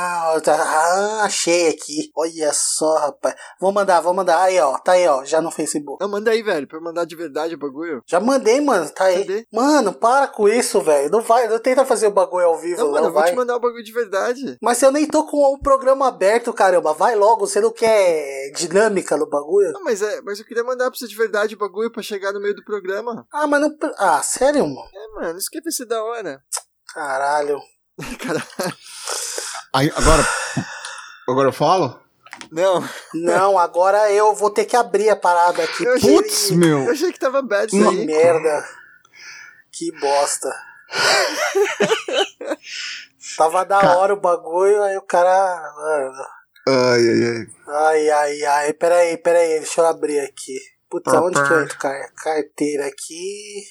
tá- 0.43 0.55
ah, 0.63 1.23
achei 1.25 1.69
aqui. 1.69 2.11
Olha 2.17 2.51
só, 2.53 2.97
rapaz. 2.99 3.35
Vou 3.61 3.73
mandar, 3.73 4.01
vou 4.01 4.13
mandar. 4.15 4.41
Aí, 4.43 4.59
ó. 4.61 4.79
Tá 4.79 4.93
aí, 4.93 5.07
ó. 5.07 5.25
Já 5.25 5.41
no 5.41 5.51
Facebook. 5.51 6.01
Não, 6.03 6.11
manda 6.11 6.31
aí, 6.31 6.43
velho, 6.43 6.67
pra 6.67 6.81
mandar 6.81 7.05
de 7.05 7.15
verdade 7.17 7.55
o 7.55 7.59
bagulho. 7.59 8.03
Já 8.07 8.21
mandei, 8.21 8.61
mano. 8.61 8.89
Tá 8.91 9.05
aí. 9.05 9.19
Cadê? 9.21 9.47
Mano, 9.53 9.93
para 9.93 10.29
com 10.29 10.49
isso, 10.49 10.81
velho. 10.81 11.11
Não 11.11 11.21
vai, 11.23 11.49
não 11.49 11.59
tenta 11.59 11.85
fazer 11.85 12.07
o 12.07 12.11
bagulho 12.13 12.47
ao 12.47 12.59
vivo, 12.59 12.79
Não, 12.79 12.87
não, 12.87 12.93
mano, 12.93 13.07
eu 13.09 13.13
vou 13.13 13.21
vai. 13.23 13.31
te 13.31 13.37
mandar 13.37 13.57
o 13.57 13.61
bagulho 13.61 13.85
de 13.85 13.93
verdade. 13.93 14.57
Mas 14.61 14.83
eu 14.83 14.91
nem 14.93 15.07
tô 15.07 15.25
com 15.27 15.37
o 15.39 15.59
programa 15.61 16.09
aberto, 16.09 16.53
caramba. 16.53 16.93
Vai 16.95 17.15
logo. 17.15 17.47
Você 17.47 17.61
não 17.61 17.73
quer 17.73 18.51
dinâmica 18.55 19.17
no 19.17 19.29
bagulho? 19.29 19.73
Não, 19.73 19.83
mas 19.85 20.03
é, 20.03 20.21
mas 20.23 20.39
eu 20.39 20.45
queria 20.47 20.65
mandar 20.65 20.91
pra 20.91 20.99
você 20.99 21.07
de 21.07 21.17
verdade 21.17 21.55
o 21.55 21.59
bagulho 21.59 21.91
pra 21.93 22.03
chegar 22.03 22.33
no 22.33 22.41
meio 22.41 22.55
do 22.55 22.65
programa. 22.65 23.27
Ah, 23.33 23.47
mas 23.47 23.61
não. 23.61 23.71
Ah, 23.99 24.23
sério, 24.23 24.67
mano? 24.67 24.89
É, 24.95 25.09
mano, 25.21 25.39
isso 25.39 25.49
que 25.51 25.61
vai 25.61 25.73
ser 25.73 25.87
da 25.87 26.03
hora. 26.03 26.41
Caralho. 26.95 27.59
Cara, 28.27 28.43
Aí, 29.75 29.91
agora. 29.95 30.27
Agora 31.29 31.49
eu 31.49 31.53
falo? 31.53 32.01
não, 32.51 32.87
Não, 33.15 33.59
agora 33.59 34.11
eu 34.13 34.35
vou 34.35 34.51
ter 34.51 34.65
que 34.65 34.77
abrir 34.77 35.09
a 35.09 35.17
parada 35.17 35.63
aqui. 35.63 35.85
Eu 35.85 35.95
achei- 35.95 36.15
Putz, 36.17 36.51
meu. 36.51 36.85
eu 36.85 36.91
achei 36.93 37.13
que 37.13 37.19
tava 37.19 37.41
bad 37.43 37.67
isso 37.75 37.91
Que 37.91 37.99
aí. 38.01 38.07
merda. 38.07 38.69
Que 39.71 39.91
bosta. 39.99 40.49
Tava 43.37 43.65
da 43.65 43.81
Ca- 43.81 43.97
hora 43.97 44.13
o 44.15 44.21
bagulho, 44.21 44.83
aí 44.83 44.97
o 44.97 45.03
cara. 45.03 45.73
Mano. 45.77 46.27
Ai, 46.69 47.01
ai, 47.09 47.25
ai. 47.25 47.47
Ai, 47.69 48.11
ai, 48.11 48.45
ai. 48.45 48.73
Peraí, 48.75 49.17
peraí, 49.17 49.59
deixa 49.61 49.81
eu 49.81 49.87
abrir 49.87 50.21
aqui. 50.21 50.59
Puta, 50.91 51.19
onde 51.23 51.43
que 51.43 51.53
eu 51.53 51.63
entro? 51.63 51.79
Car- 51.79 52.13
Carteira 52.17 52.87
aqui. 52.87 53.63